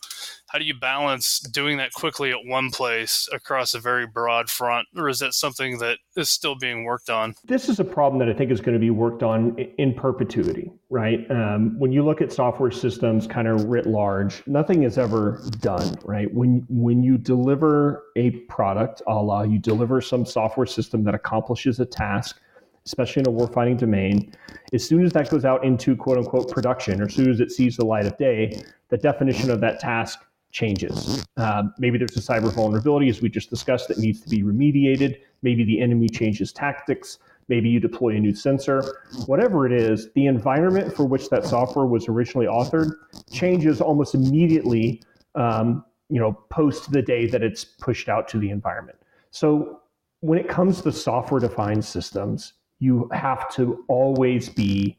how 0.49 0.59
do 0.59 0.65
you 0.65 0.75
balance 0.75 1.41
doing 1.41 1.79
that 1.79 1.93
quickly 1.93 2.31
at 2.31 2.45
one 2.45 2.71
place 2.71 3.29
across 3.33 3.75
a 3.75 3.81
very 3.81 4.07
broad 4.07 4.49
front 4.49 4.87
or 4.97 5.09
is 5.09 5.19
that 5.19 5.35
something 5.35 5.79
that 5.79 5.99
is 6.17 6.31
still 6.31 6.55
being 6.55 6.85
worked 6.85 7.11
on? 7.11 7.35
This 7.45 7.69
is 7.69 7.81
a 7.81 7.85
problem 7.85 8.19
that 8.21 8.33
i 8.33 8.37
think 8.37 8.51
is 8.51 8.61
going 8.61 8.75
to 8.75 8.79
be 8.79 8.91
worked 8.91 9.23
on 9.23 9.57
in 9.79 9.95
perpetuity 9.95 10.71
right? 10.91 11.29
Um, 11.29 11.77
when 11.79 11.91
you 11.91 12.05
look 12.05 12.21
at 12.21 12.33
software 12.33 12.71
systems 12.71 13.27
kind 13.27 13.49
of 13.49 13.65
writ 13.65 13.87
large 13.87 14.47
nothing 14.47 14.85
is 14.85 14.97
ever 14.97 15.43
done 15.61 15.97
right? 16.05 16.33
When 16.33 16.65
when 16.69 17.03
you 17.03 17.19
deliver 17.19 18.05
a 18.17 18.31
product 18.49 19.03
a 19.07 19.15
la 19.15 19.43
you 19.43 19.59
deliver 19.59 20.01
some 20.01 20.25
software 20.25 20.67
system 20.67 21.03
that 21.05 21.15
accomplishes 21.15 21.81
a 21.81 21.87
task 21.87 22.41
especially 22.87 23.21
in 23.21 23.29
a 23.29 23.33
warfighting 23.33 23.79
domain, 23.79 24.33
as 24.73 24.87
soon 24.87 25.05
as 25.05 25.13
that 25.13 25.31
goes 25.31 25.45
out 25.45 25.65
into 25.65 25.97
quote 25.97 26.19
unquote 26.19 26.51
production, 26.51 27.01
or 27.01 27.07
as 27.07 27.15
soon 27.15 27.31
as 27.31 27.41
it 27.41 27.51
sees 27.51 27.77
the 27.77 27.85
light 27.85 28.07
of 28.07 28.17
day, 28.19 28.63
the 28.89 28.99
definition 28.99 29.51
of 29.51 29.61
that 29.61 29.81
task 29.81 30.21
changes. 30.53 31.25
Uh, 31.37 31.65
maybe 31.79 31.99
there's 31.99 32.17
a 32.17 32.21
cyber 32.21 32.53
vulnerability, 32.53 33.09
as 33.09 33.21
we 33.21 33.29
just 33.29 33.51
discussed, 33.51 33.89
that 33.89 33.99
needs 33.99 34.21
to 34.21 34.29
be 34.29 34.43
remediated. 34.43 35.17
Maybe 35.43 35.65
the 35.65 35.81
enemy 35.81 36.09
changes 36.09 36.53
tactics. 36.53 37.19
Maybe 37.49 37.69
you 37.69 37.81
deploy 37.81 38.17
a 38.17 38.21
new 38.21 38.35
sensor. 38.35 39.01
Whatever 39.27 39.67
it 39.67 39.73
is, 39.73 40.13
the 40.15 40.27
environment 40.27 40.95
for 40.95 41.05
which 41.05 41.29
that 41.29 41.45
software 41.45 41.87
was 41.87 42.09
originally 42.09 42.47
authored 42.47 42.93
changes 43.31 43.81
almost 43.81 44.15
immediately. 44.15 45.03
Um, 45.35 45.85
you 46.09 46.21
know, 46.21 46.33
post 46.51 46.93
the 46.93 47.03
day 47.03 47.27
that 47.27 47.43
it's 47.43 47.65
pushed 47.65 48.09
out 48.09 48.29
to 48.29 48.39
the 48.39 48.51
environment. 48.51 48.99
So 49.31 49.81
when 50.21 50.39
it 50.39 50.49
comes 50.49 50.81
to 50.83 50.93
software 50.93 51.41
defined 51.41 51.85
systems, 51.85 52.53
you 52.79 53.09
have 53.13 53.49
to 53.55 53.85
always 53.89 54.49
be 54.49 54.97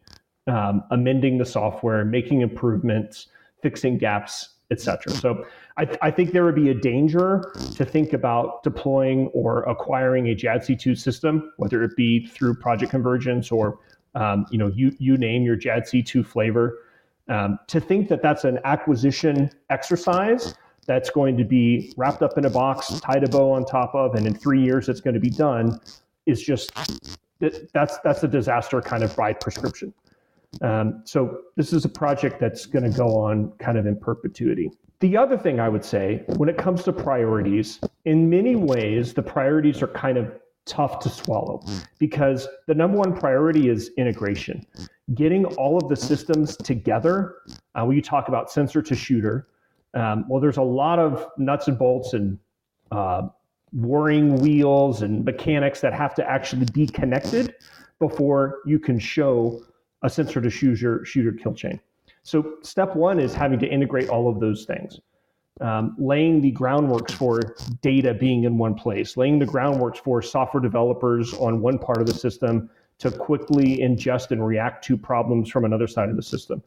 um, 0.47 0.83
amending 0.91 1.37
the 1.37 1.45
software, 1.45 2.05
making 2.05 2.41
improvements, 2.41 3.27
fixing 3.61 3.97
gaps, 3.97 4.55
etc. 4.71 5.13
So 5.13 5.45
I, 5.77 5.85
th- 5.85 5.97
I, 6.01 6.11
think 6.11 6.31
there 6.31 6.43
would 6.43 6.55
be 6.55 6.69
a 6.69 6.73
danger 6.73 7.53
to 7.75 7.85
think 7.85 8.13
about 8.13 8.63
deploying 8.63 9.27
or 9.27 9.63
acquiring 9.63 10.29
a 10.29 10.35
JADC2 10.35 10.97
system, 10.97 11.51
whether 11.57 11.83
it 11.83 11.95
be 11.95 12.27
through 12.27 12.55
Project 12.55 12.91
Convergence 12.91 13.51
or 13.51 13.79
um, 14.15 14.45
you 14.49 14.57
know 14.57 14.67
you 14.67 14.95
you 14.97 15.17
name 15.17 15.43
your 15.43 15.57
JADC2 15.57 16.25
flavor. 16.25 16.79
Um, 17.27 17.59
to 17.67 17.79
think 17.79 18.07
that 18.09 18.21
that's 18.21 18.43
an 18.43 18.59
acquisition 18.65 19.49
exercise 19.71 20.53
that's 20.85 21.09
going 21.09 21.35
to 21.37 21.43
be 21.43 21.91
wrapped 21.97 22.21
up 22.21 22.37
in 22.37 22.45
a 22.45 22.49
box, 22.49 22.99
tied 22.99 23.23
a 23.23 23.29
bow 23.29 23.51
on 23.51 23.65
top 23.65 23.95
of, 23.95 24.13
and 24.13 24.27
in 24.27 24.35
three 24.35 24.61
years 24.61 24.89
it's 24.89 25.01
going 25.01 25.15
to 25.15 25.19
be 25.19 25.31
done 25.31 25.79
is 26.27 26.41
just 26.41 26.71
that's 27.39 27.97
that's 27.99 28.23
a 28.23 28.27
disaster 28.27 28.81
kind 28.81 29.03
of 29.03 29.15
by 29.15 29.33
prescription. 29.33 29.93
Um, 30.61 31.01
so 31.05 31.41
this 31.55 31.73
is 31.73 31.85
a 31.85 31.89
project 31.89 32.39
that's 32.39 32.65
going 32.65 32.89
to 32.89 32.97
go 32.97 33.17
on 33.17 33.51
kind 33.59 33.77
of 33.77 33.85
in 33.85 33.97
perpetuity. 33.97 34.71
The 35.01 35.17
other 35.17 35.37
thing 35.37 35.59
I 35.59 35.67
would 35.67 35.83
say 35.83 36.23
when 36.37 36.47
it 36.47 36.57
comes 36.57 36.83
to 36.83 36.93
priorities, 36.93 37.79
in 38.05 38.29
many 38.29 38.55
ways, 38.55 39.13
the 39.13 39.21
priorities 39.21 39.81
are 39.81 39.87
kind 39.87 40.17
of 40.17 40.31
tough 40.65 40.99
to 40.99 41.09
swallow 41.09 41.63
because 41.99 42.47
the 42.67 42.73
number 42.73 42.97
one 42.97 43.15
priority 43.15 43.69
is 43.69 43.91
integration. 43.97 44.65
Getting 45.13 45.45
all 45.45 45.77
of 45.77 45.89
the 45.89 45.95
systems 45.95 46.57
together. 46.57 47.35
Uh, 47.75 47.85
when 47.85 47.95
you 47.95 48.01
talk 48.01 48.29
about 48.29 48.49
sensor 48.49 48.81
to 48.81 48.95
shooter, 48.95 49.47
um, 49.93 50.25
well, 50.27 50.41
there's 50.41 50.57
a 50.57 50.63
lot 50.63 50.97
of 50.97 51.27
nuts 51.37 51.67
and 51.67 51.77
bolts 51.77 52.13
and 52.13 52.39
uh, 52.91 53.27
whirring 53.75 54.37
wheels 54.37 55.01
and 55.01 55.25
mechanics 55.25 55.81
that 55.81 55.93
have 55.93 56.15
to 56.15 56.27
actually 56.27 56.65
be 56.73 56.87
connected 56.87 57.53
before 57.99 58.59
you 58.65 58.79
can 58.79 58.97
show 58.97 59.61
a 60.01 60.09
sensor 60.09 60.41
to 60.41 60.49
shooter 60.49 61.03
shooter 61.05 61.31
kill 61.31 61.53
chain. 61.53 61.79
So 62.23 62.55
step 62.61 62.95
one 62.95 63.19
is 63.19 63.33
having 63.33 63.59
to 63.59 63.67
integrate 63.67 64.09
all 64.09 64.29
of 64.29 64.39
those 64.39 64.65
things. 64.65 64.99
Um, 65.61 65.95
laying 65.97 66.41
the 66.41 66.51
groundworks 66.51 67.11
for 67.11 67.39
data 67.81 68.13
being 68.13 68.43
in 68.43 68.57
one 68.57 68.75
place, 68.75 69.15
laying 69.15 69.39
the 69.39 69.45
groundworks 69.45 69.97
for 69.97 70.21
software 70.21 70.61
developers 70.61 71.33
on 71.33 71.61
one 71.61 71.79
part 71.79 71.99
of 71.99 72.07
the 72.07 72.13
system 72.13 72.69
to 72.97 73.11
quickly 73.11 73.77
ingest 73.77 74.31
and 74.31 74.45
react 74.45 74.83
to 74.85 74.97
problems 74.97 75.49
from 75.49 75.63
another 75.63 75.87
side 75.87 76.09
of 76.09 76.15
the 76.15 76.21
system. 76.21 76.61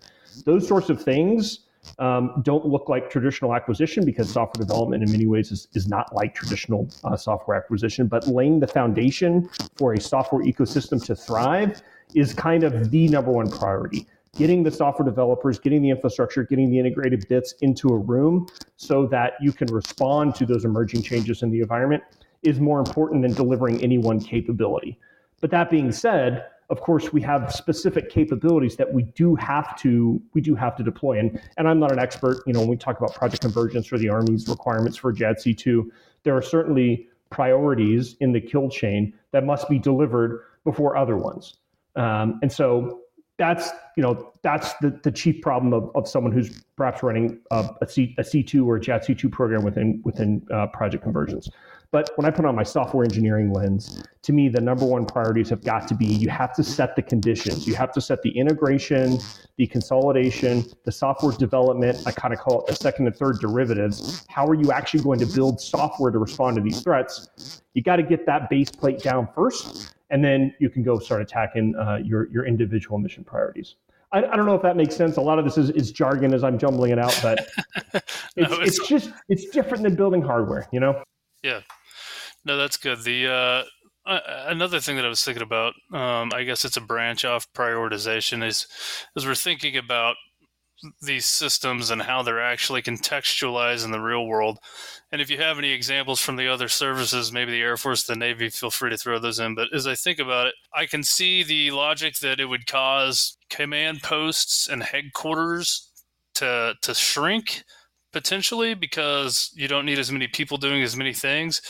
Those 0.45 0.67
sorts 0.67 0.89
of 0.89 1.03
things 1.03 1.68
um, 1.99 2.41
don't 2.43 2.67
look 2.67 2.89
like 2.89 3.11
traditional 3.11 3.55
acquisition 3.55 4.05
because 4.05 4.31
software 4.31 4.65
development 4.65 5.03
in 5.03 5.11
many 5.11 5.27
ways 5.27 5.51
is, 5.51 5.69
is 5.75 5.89
not 5.89 6.15
like 6.15 6.35
traditional 6.35 6.89
uh, 7.05 7.17
software 7.17 7.57
acquisition, 7.57 8.07
but 8.07 8.27
laying 8.27 8.61
the 8.61 8.67
foundation 8.67 9.49
for 9.77 9.95
a 9.95 10.01
software 10.01 10.45
ecosystem 10.45 11.05
to 11.05 11.15
thrive 11.15 11.83
is 12.15 12.33
kind 12.35 12.65
of 12.65 12.91
the 12.91 13.09
number 13.09 13.31
one 13.31 13.51
priority. 13.51 14.07
Getting 14.37 14.63
the 14.63 14.71
software 14.71 15.09
developers, 15.09 15.59
getting 15.59 15.83
the 15.83 15.91
infrastructure, 15.91 16.45
getting 16.45 16.71
the 16.71 16.79
integrated 16.79 17.27
bits 17.29 17.55
into 17.61 17.89
a 17.89 17.97
room 17.97 18.47
so 18.77 19.07
that 19.07 19.33
you 19.41 19.53
can 19.53 19.67
respond 19.73 20.35
to 20.37 20.47
those 20.47 20.65
emerging 20.65 21.03
changes 21.03 21.43
in 21.43 21.51
the 21.51 21.61
environment 21.61 22.03
is 22.43 22.61
more 22.61 22.79
important 22.79 23.23
than 23.23 23.33
delivering 23.33 23.83
any 23.83 23.99
one 23.99 24.21
capability. 24.21 24.99
But 25.41 25.51
that 25.51 25.71
being 25.71 25.91
said, 25.91 26.47
of 26.71 26.81
course 26.81 27.13
we 27.13 27.21
have 27.23 27.53
specific 27.53 28.11
capabilities 28.11 28.77
that 28.77 28.93
we 28.93 29.03
do 29.03 29.35
have 29.35 29.77
to 29.81 30.21
we 30.35 30.41
do 30.41 30.55
have 30.55 30.77
to 30.77 30.83
deploy. 30.83 31.19
And 31.19 31.41
and 31.57 31.69
I'm 31.69 31.79
not 31.79 31.93
an 31.93 31.99
expert 31.99 32.43
you 32.47 32.53
know 32.53 32.61
when 32.61 32.69
we 32.69 32.77
talk 32.77 32.99
about 32.99 33.15
project 33.15 33.43
convergence 33.43 33.93
or 33.93 33.99
the 33.99 34.09
army's 34.09 34.49
requirements 34.49 34.97
for 34.97 35.13
JADC2 35.13 35.87
there 36.25 36.37
are 36.37 36.43
certainly 36.43 37.09
priorities 37.31 38.17
in 38.21 38.33
the 38.33 38.41
kill 38.41 38.69
chain 38.69 39.13
that 39.33 39.45
must 39.45 39.69
be 39.69 39.79
delivered 39.79 40.43
before 40.65 40.97
other 40.97 41.17
ones. 41.17 41.57
Um, 41.97 42.39
and 42.43 42.51
so 42.51 43.03
that's 43.39 43.71
you 43.97 44.03
know 44.03 44.33
that's 44.43 44.75
the, 44.75 44.99
the 45.03 45.13
chief 45.13 45.41
problem 45.41 45.73
of, 45.73 45.91
of 45.95 46.09
someone 46.09 46.33
who's 46.33 46.65
perhaps 46.79 47.03
running 47.03 47.41
a, 47.51 47.69
a, 47.83 47.89
C, 47.89 48.15
a 48.19 48.23
C2 48.23 48.65
or 48.65 48.77
a 48.77 48.81
JADC2 48.81 49.31
program 49.33 49.65
within 49.65 50.01
within 50.05 50.47
uh, 50.55 50.69
project 50.69 51.03
convergence. 51.03 51.51
but 51.91 52.11
when 52.15 52.25
I 52.25 52.31
put 52.31 52.45
on 52.45 52.55
my 52.55 52.63
software 52.63 53.03
engineering 53.05 53.53
lens, 53.53 54.03
to 54.23 54.33
me, 54.33 54.49
the 54.49 54.61
number 54.61 54.87
one 54.87 55.05
priorities 55.05 55.49
have 55.51 55.65
got 55.65 55.89
to 55.89 55.95
be 55.97 56.07
you 56.07 56.29
have 56.29 56.55
to 56.55 56.63
set 56.63 56.95
the 56.95 57.03
conditions. 57.03 57.67
You 57.67 57.75
have 57.75 57.93
to 57.95 58.01
set 58.01 58.23
the 58.23 58.31
integration, 58.31 59.19
the 59.57 59.67
consolidation, 59.67 60.65
the 60.85 60.93
software 60.93 61.33
development. 61.33 62.01
I 62.07 62.13
kind 62.13 62.33
of 62.33 62.39
call 62.39 62.61
it 62.61 62.69
the 62.69 62.77
second 62.77 63.09
and 63.09 63.17
third 63.17 63.41
derivatives. 63.41 64.25
How 64.29 64.47
are 64.47 64.55
you 64.55 64.71
actually 64.71 65.03
going 65.03 65.19
to 65.19 65.27
build 65.27 65.61
software 65.61 66.13
to 66.13 66.19
respond 66.19 66.57
to 66.59 66.63
these 66.63 66.81
threats? 66.81 67.61
You 67.75 67.83
got 67.83 67.97
to 67.97 68.05
get 68.05 68.25
that 68.27 68.49
base 68.49 68.71
plate 68.71 69.01
down 69.01 69.29
first, 69.35 69.97
and 70.11 70.25
then 70.25 70.55
you 70.61 70.71
can 70.71 70.85
go 70.85 71.01
start 71.01 71.23
attacking 71.23 71.75
uh, 71.75 71.97
your, 71.97 72.31
your 72.31 72.47
individual 72.47 72.99
mission 72.99 73.25
priorities. 73.25 73.75
I, 74.13 74.25
I, 74.25 74.37
don't 74.37 74.47
know 74.47 74.55
if 74.55 74.63
that 74.63 74.77
makes 74.77 74.97
sense. 74.97 75.17
A 75.17 75.21
lot 75.21 75.39
of 75.39 75.45
this 75.45 75.59
is, 75.59 75.71
is 75.71 75.93
jargon 75.93 76.33
as 76.33 76.43
I'm 76.43 76.59
jumbling 76.59 76.93
it 76.93 76.99
out, 76.99 77.19
but 77.23 77.47
it's, 78.37 78.51
no, 78.51 78.61
it's, 78.61 78.79
it's 78.79 78.89
just 78.89 79.11
it's 79.29 79.49
different 79.51 79.83
than 79.83 79.95
building 79.95 80.23
hardware, 80.23 80.67
you 80.73 80.81
know. 80.81 81.03
Yeah, 81.43 81.61
no, 82.45 82.57
that's 82.57 82.77
good. 82.77 83.03
The 83.05 83.27
uh, 83.27 84.11
uh, 84.11 84.21
another 84.47 84.81
thing 84.81 84.97
that 84.97 85.05
I 85.05 85.09
was 85.09 85.23
thinking 85.23 85.43
about, 85.43 85.75
um, 85.93 86.33
I 86.33 86.45
guess 86.45 86.65
it's 86.65 86.79
a 86.79 86.81
branch 86.81 87.25
off 87.25 87.53
prioritization, 87.53 88.45
is 88.47 88.67
as 89.17 89.27
we're 89.27 89.35
thinking 89.35 89.77
about 89.77 90.17
these 91.03 91.27
systems 91.27 91.91
and 91.91 92.03
how 92.03 92.23
they're 92.23 92.43
actually 92.43 92.83
contextualized 92.83 93.85
in 93.85 93.91
the 93.91 94.01
real 94.01 94.27
world. 94.27 94.59
And 95.11 95.21
if 95.21 95.31
you 95.31 95.39
have 95.39 95.59
any 95.59 95.71
examples 95.71 96.21
from 96.21 96.37
the 96.37 96.49
other 96.49 96.69
services, 96.69 97.33
maybe 97.33 97.53
the 97.53 97.63
Air 97.63 97.77
Force, 97.77 98.05
the 98.05 98.15
Navy, 98.15 98.49
feel 98.49 98.71
free 98.71 98.91
to 98.91 98.97
throw 98.97 99.19
those 99.19 99.39
in. 99.39 99.55
But 99.55 99.69
as 99.75 99.87
I 99.87 99.95
think 99.95 100.19
about 100.19 100.47
it, 100.47 100.55
I 100.75 100.87
can 100.87 101.03
see 101.03 101.43
the 101.43 101.71
logic 101.73 102.19
that 102.19 102.41
it 102.41 102.47
would 102.47 102.67
cause 102.67 103.37
command 103.51 104.03
posts 104.03 104.69
and 104.69 104.83
headquarters 104.83 105.91
to 106.35 106.75
to 106.83 106.95
shrink 106.95 107.65
potentially 108.13 108.75
because 108.75 109.51
you 109.55 109.69
don't 109.69 109.87
need 109.87 109.99
as 109.99 110.13
many 110.13 110.29
people 110.29 110.57
doing 110.57 110.83
as 110.83 110.97
many 110.97 111.13
things. 111.13 111.61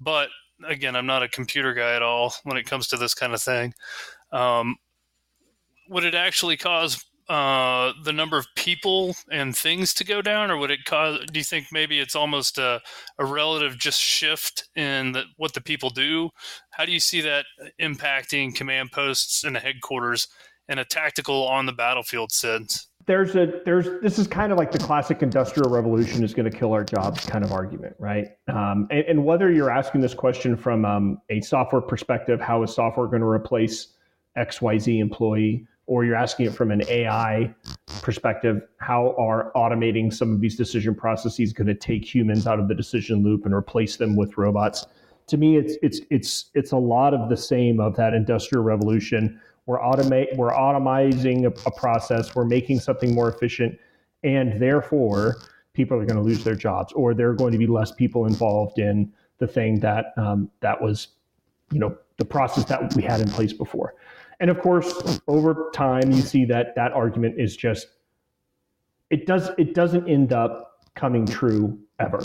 But 0.00 0.28
again, 0.66 0.96
I'm 0.96 1.06
not 1.06 1.22
a 1.22 1.28
computer 1.28 1.74
guy 1.74 1.94
at 1.94 2.02
all 2.02 2.34
when 2.44 2.56
it 2.56 2.66
comes 2.66 2.88
to 2.88 2.96
this 2.96 3.14
kind 3.14 3.32
of 3.32 3.42
thing. 3.42 3.74
Um, 4.32 4.76
would 5.88 6.04
it 6.04 6.14
actually 6.14 6.56
cause 6.56 7.04
uh, 7.28 7.92
the 8.04 8.12
number 8.12 8.38
of 8.38 8.46
people 8.56 9.14
and 9.30 9.54
things 9.54 9.92
to 9.94 10.04
go 10.04 10.22
down, 10.22 10.50
or 10.50 10.56
would 10.56 10.70
it 10.70 10.84
cause? 10.86 11.20
Do 11.30 11.38
you 11.38 11.44
think 11.44 11.66
maybe 11.70 12.00
it's 12.00 12.16
almost 12.16 12.58
a, 12.58 12.80
a 13.18 13.24
relative 13.24 13.78
just 13.78 14.00
shift 14.00 14.68
in 14.76 15.12
the, 15.12 15.24
what 15.36 15.52
the 15.52 15.60
people 15.60 15.90
do? 15.90 16.30
How 16.70 16.84
do 16.86 16.92
you 16.92 17.00
see 17.00 17.20
that 17.20 17.44
impacting 17.80 18.54
command 18.54 18.92
posts 18.92 19.44
and 19.44 19.56
the 19.56 19.60
headquarters 19.60 20.28
in 20.68 20.78
a 20.78 20.84
tactical 20.84 21.46
on 21.46 21.66
the 21.66 21.72
battlefield 21.72 22.32
sense? 22.32 22.88
There's 23.06 23.36
a 23.36 23.60
there's 23.64 23.88
this 24.02 24.18
is 24.18 24.26
kind 24.26 24.52
of 24.52 24.58
like 24.58 24.70
the 24.70 24.78
classic 24.78 25.22
industrial 25.22 25.70
revolution 25.70 26.22
is 26.22 26.34
going 26.34 26.50
to 26.50 26.56
kill 26.56 26.72
our 26.72 26.84
jobs 26.84 27.24
kind 27.24 27.42
of 27.42 27.52
argument, 27.52 27.96
right? 27.98 28.28
Um, 28.48 28.86
and, 28.90 29.04
and, 29.06 29.24
whether 29.24 29.50
you're 29.50 29.70
asking 29.70 30.02
this 30.02 30.12
question 30.12 30.58
from 30.58 30.84
um, 30.84 31.18
a 31.30 31.40
software 31.40 31.80
perspective, 31.80 32.38
how 32.38 32.62
is 32.62 32.74
software 32.74 33.06
going 33.06 33.22
to 33.22 33.28
replace 33.28 33.94
X 34.36 34.60
Y 34.60 34.76
Z 34.76 34.98
employee? 34.98 35.66
Or 35.88 36.04
you're 36.04 36.14
asking 36.14 36.46
it 36.46 36.54
from 36.54 36.70
an 36.70 36.82
AI 36.88 37.52
perspective, 38.02 38.62
how 38.76 39.16
are 39.18 39.50
automating 39.56 40.12
some 40.12 40.32
of 40.32 40.40
these 40.40 40.54
decision 40.54 40.94
processes 40.94 41.52
going 41.52 41.66
to 41.66 41.74
take 41.74 42.04
humans 42.04 42.46
out 42.46 42.60
of 42.60 42.68
the 42.68 42.74
decision 42.74 43.24
loop 43.24 43.46
and 43.46 43.54
replace 43.54 43.96
them 43.96 44.14
with 44.14 44.36
robots? 44.36 44.86
To 45.28 45.36
me, 45.36 45.56
it's 45.56 45.76
it's 45.82 46.00
it's 46.10 46.50
it's 46.54 46.72
a 46.72 46.76
lot 46.76 47.14
of 47.14 47.28
the 47.28 47.36
same 47.36 47.80
of 47.80 47.96
that 47.96 48.14
industrial 48.14 48.62
revolution. 48.62 49.40
We're 49.66 49.80
automate 49.80 50.36
we're 50.36 50.52
automizing 50.52 51.44
a, 51.44 51.68
a 51.68 51.72
process, 51.72 52.34
we're 52.34 52.44
making 52.44 52.80
something 52.80 53.14
more 53.14 53.30
efficient, 53.30 53.78
and 54.22 54.60
therefore 54.60 55.38
people 55.72 55.98
are 55.98 56.04
going 56.04 56.16
to 56.16 56.22
lose 56.22 56.44
their 56.44 56.54
jobs, 56.54 56.92
or 56.92 57.14
there 57.14 57.30
are 57.30 57.34
going 57.34 57.52
to 57.52 57.58
be 57.58 57.66
less 57.66 57.92
people 57.92 58.26
involved 58.26 58.78
in 58.78 59.10
the 59.38 59.46
thing 59.46 59.80
that 59.80 60.12
um, 60.16 60.50
that 60.60 60.80
was, 60.80 61.08
you 61.72 61.78
know, 61.78 61.96
the 62.18 62.24
process 62.24 62.64
that 62.64 62.94
we 62.94 63.02
had 63.02 63.20
in 63.20 63.28
place 63.30 63.52
before. 63.52 63.94
And 64.40 64.50
of 64.50 64.60
course, 64.60 65.20
over 65.26 65.70
time, 65.74 66.12
you 66.12 66.22
see 66.22 66.44
that 66.46 66.74
that 66.76 66.92
argument 66.92 67.40
is 67.40 67.56
just 67.56 67.88
it 69.10 69.26
does 69.26 69.50
it 69.58 69.74
doesn't 69.74 70.08
end 70.08 70.32
up 70.32 70.84
coming 70.94 71.26
true 71.26 71.78
ever, 71.98 72.20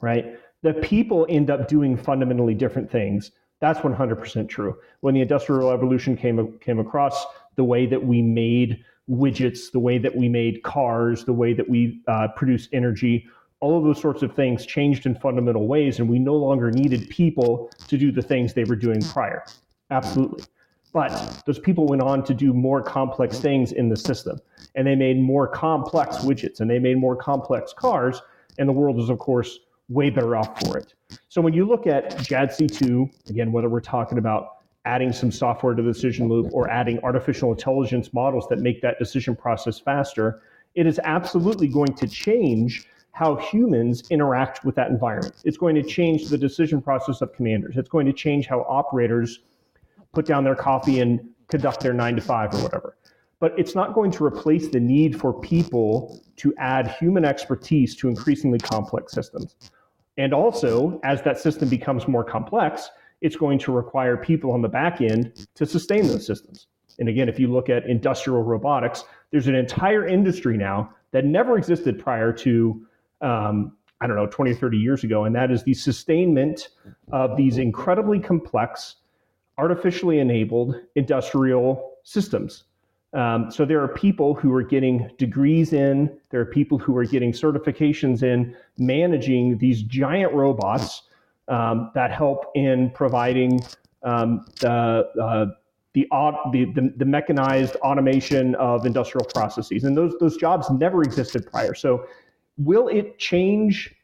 right? 0.00 0.38
The 0.62 0.74
people 0.74 1.26
end 1.28 1.50
up 1.50 1.68
doing 1.68 1.96
fundamentally 1.96 2.54
different 2.54 2.90
things. 2.90 3.32
That's 3.60 3.80
100% 3.80 4.48
true. 4.48 4.76
When 5.00 5.14
the 5.14 5.20
Industrial 5.20 5.70
Revolution 5.70 6.16
came 6.16 6.58
came 6.58 6.78
across, 6.78 7.26
the 7.56 7.64
way 7.64 7.86
that 7.86 8.04
we 8.04 8.22
made 8.22 8.84
widgets, 9.10 9.72
the 9.72 9.80
way 9.80 9.98
that 9.98 10.14
we 10.14 10.28
made 10.28 10.62
cars, 10.62 11.24
the 11.24 11.32
way 11.32 11.52
that 11.54 11.68
we 11.68 12.00
uh, 12.08 12.28
produce 12.36 12.68
energy, 12.72 13.26
all 13.60 13.76
of 13.76 13.84
those 13.84 14.00
sorts 14.00 14.22
of 14.22 14.34
things 14.34 14.64
changed 14.64 15.06
in 15.06 15.14
fundamental 15.14 15.66
ways, 15.66 15.98
and 15.98 16.08
we 16.08 16.18
no 16.18 16.34
longer 16.34 16.70
needed 16.70 17.08
people 17.08 17.70
to 17.88 17.98
do 17.98 18.12
the 18.12 18.22
things 18.22 18.54
they 18.54 18.64
were 18.64 18.76
doing 18.76 19.02
prior. 19.02 19.42
Absolutely. 19.90 20.44
But 20.92 21.42
those 21.44 21.58
people 21.58 21.86
went 21.86 22.02
on 22.02 22.24
to 22.24 22.34
do 22.34 22.52
more 22.52 22.82
complex 22.82 23.38
things 23.38 23.72
in 23.72 23.88
the 23.88 23.96
system, 23.96 24.38
and 24.74 24.86
they 24.86 24.94
made 24.94 25.20
more 25.20 25.46
complex 25.46 26.16
widgets, 26.18 26.60
and 26.60 26.70
they 26.70 26.78
made 26.78 26.98
more 26.98 27.14
complex 27.14 27.72
cars, 27.72 28.22
and 28.58 28.68
the 28.68 28.72
world 28.72 28.98
is, 28.98 29.10
of 29.10 29.18
course, 29.18 29.60
way 29.88 30.10
better 30.10 30.36
off 30.36 30.60
for 30.60 30.78
it. 30.78 30.94
So 31.28 31.40
when 31.40 31.54
you 31.54 31.66
look 31.66 31.86
at 31.86 32.16
JADC2, 32.18 33.30
again, 33.30 33.52
whether 33.52 33.68
we're 33.68 33.80
talking 33.80 34.18
about 34.18 34.58
adding 34.84 35.12
some 35.12 35.30
software 35.30 35.74
to 35.74 35.82
the 35.82 35.92
decision 35.92 36.28
loop 36.28 36.48
or 36.52 36.70
adding 36.70 36.98
artificial 37.00 37.52
intelligence 37.52 38.12
models 38.12 38.46
that 38.48 38.58
make 38.58 38.80
that 38.80 38.98
decision 38.98 39.36
process 39.36 39.78
faster, 39.78 40.40
it 40.74 40.86
is 40.86 40.98
absolutely 41.04 41.68
going 41.68 41.92
to 41.94 42.06
change 42.06 42.86
how 43.12 43.36
humans 43.36 44.04
interact 44.10 44.64
with 44.64 44.74
that 44.76 44.90
environment. 44.90 45.34
It's 45.44 45.56
going 45.56 45.74
to 45.74 45.82
change 45.82 46.28
the 46.28 46.38
decision 46.38 46.80
process 46.80 47.20
of 47.20 47.32
commanders. 47.32 47.76
It's 47.76 47.88
going 47.88 48.06
to 48.06 48.12
change 48.12 48.46
how 48.46 48.60
operators 48.68 49.40
put 50.18 50.26
down 50.26 50.42
their 50.42 50.56
coffee 50.56 50.98
and 50.98 51.20
conduct 51.48 51.78
their 51.78 51.92
nine 51.92 52.16
to 52.16 52.20
five 52.20 52.52
or 52.52 52.60
whatever. 52.60 52.96
But 53.38 53.56
it's 53.56 53.76
not 53.76 53.94
going 53.94 54.10
to 54.10 54.24
replace 54.24 54.66
the 54.66 54.80
need 54.80 55.16
for 55.16 55.32
people 55.32 56.20
to 56.38 56.52
add 56.58 56.88
human 56.98 57.24
expertise 57.24 57.94
to 57.98 58.08
increasingly 58.08 58.58
complex 58.58 59.12
systems. 59.12 59.54
And 60.16 60.34
also, 60.34 60.98
as 61.04 61.22
that 61.22 61.38
system 61.38 61.68
becomes 61.68 62.08
more 62.08 62.24
complex, 62.24 62.90
it's 63.20 63.36
going 63.36 63.60
to 63.60 63.70
require 63.70 64.16
people 64.16 64.50
on 64.50 64.60
the 64.60 64.68
back 64.68 65.00
end 65.00 65.46
to 65.54 65.64
sustain 65.64 66.08
those 66.08 66.26
systems. 66.26 66.66
And 66.98 67.08
again, 67.08 67.28
if 67.28 67.38
you 67.38 67.46
look 67.46 67.68
at 67.68 67.86
industrial 67.86 68.42
robotics, 68.42 69.04
there's 69.30 69.46
an 69.46 69.54
entire 69.54 70.04
industry 70.04 70.56
now 70.56 70.92
that 71.12 71.24
never 71.24 71.56
existed 71.58 71.96
prior 71.96 72.32
to, 72.32 72.84
um, 73.20 73.76
I 74.00 74.08
don't 74.08 74.16
know, 74.16 74.26
20 74.26 74.50
or 74.50 74.54
30 74.54 74.78
years 74.78 75.04
ago. 75.04 75.26
And 75.26 75.36
that 75.36 75.52
is 75.52 75.62
the 75.62 75.74
sustainment 75.74 76.70
of 77.12 77.36
these 77.36 77.58
incredibly 77.58 78.18
complex 78.18 78.96
artificially 79.58 80.20
enabled 80.20 80.76
industrial 80.94 81.94
systems. 82.04 82.64
Um, 83.14 83.50
so 83.50 83.64
there 83.64 83.82
are 83.82 83.88
people 83.88 84.34
who 84.34 84.54
are 84.54 84.62
getting 84.62 85.10
degrees 85.18 85.72
in, 85.72 86.16
there 86.30 86.40
are 86.40 86.46
people 86.46 86.78
who 86.78 86.96
are 86.96 87.04
getting 87.04 87.32
certifications 87.32 88.22
in 88.22 88.54
managing 88.76 89.58
these 89.58 89.82
giant 89.82 90.32
robots 90.32 91.02
um, 91.48 91.90
that 91.94 92.12
help 92.12 92.44
in 92.54 92.90
providing 92.90 93.60
um, 94.02 94.44
the, 94.60 95.08
uh, 95.20 95.46
the, 95.94 96.06
the, 96.52 96.92
the, 96.96 97.04
mechanized 97.04 97.74
automation 97.76 98.54
of 98.56 98.84
industrial 98.84 99.24
processes. 99.34 99.84
And 99.84 99.96
those, 99.96 100.14
those 100.20 100.36
jobs 100.36 100.70
never 100.70 101.02
existed 101.02 101.50
prior. 101.50 101.74
So 101.74 102.06
will 102.58 102.88
it 102.88 103.18
change 103.18 103.94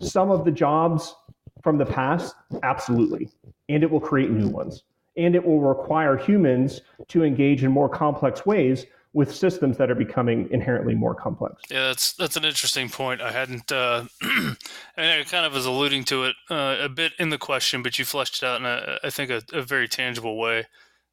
some 0.00 0.30
of 0.30 0.46
the 0.46 0.50
jobs 0.50 1.14
from 1.62 1.76
the 1.76 1.86
past? 1.86 2.34
Absolutely. 2.62 3.28
And 3.68 3.82
it 3.82 3.90
will 3.90 4.00
create 4.00 4.30
new 4.30 4.48
ones 4.48 4.82
and 5.16 5.34
it 5.34 5.44
will 5.44 5.60
require 5.60 6.16
humans 6.16 6.80
to 7.08 7.24
engage 7.24 7.64
in 7.64 7.70
more 7.70 7.88
complex 7.88 8.44
ways 8.44 8.86
with 9.14 9.32
systems 9.32 9.78
that 9.78 9.90
are 9.90 9.94
becoming 9.94 10.48
inherently 10.50 10.94
more 10.94 11.14
complex. 11.14 11.62
Yeah, 11.70 11.86
that's 11.86 12.12
that's 12.14 12.36
an 12.36 12.44
interesting 12.44 12.88
point. 12.90 13.22
I 13.22 13.30
hadn't, 13.30 13.70
uh, 13.70 14.04
and 14.20 14.56
I 14.96 15.24
kind 15.24 15.46
of 15.46 15.54
was 15.54 15.66
alluding 15.66 16.04
to 16.06 16.24
it 16.24 16.36
uh, 16.50 16.76
a 16.80 16.88
bit 16.88 17.12
in 17.18 17.30
the 17.30 17.38
question, 17.38 17.82
but 17.82 17.98
you 17.98 18.04
fleshed 18.04 18.42
it 18.42 18.46
out 18.46 18.60
in 18.60 18.66
a, 18.66 18.98
I 19.04 19.10
think 19.10 19.30
a, 19.30 19.42
a 19.52 19.62
very 19.62 19.88
tangible 19.88 20.36
way. 20.36 20.66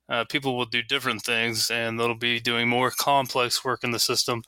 Uh, 0.09 0.25
people 0.25 0.57
will 0.57 0.65
do 0.65 0.81
different 0.81 1.21
things, 1.21 1.69
and 1.69 1.97
they'll 1.97 2.15
be 2.15 2.39
doing 2.39 2.67
more 2.67 2.91
complex 2.91 3.63
work 3.63 3.83
in 3.83 3.91
the 3.91 3.99
system, 3.99 4.43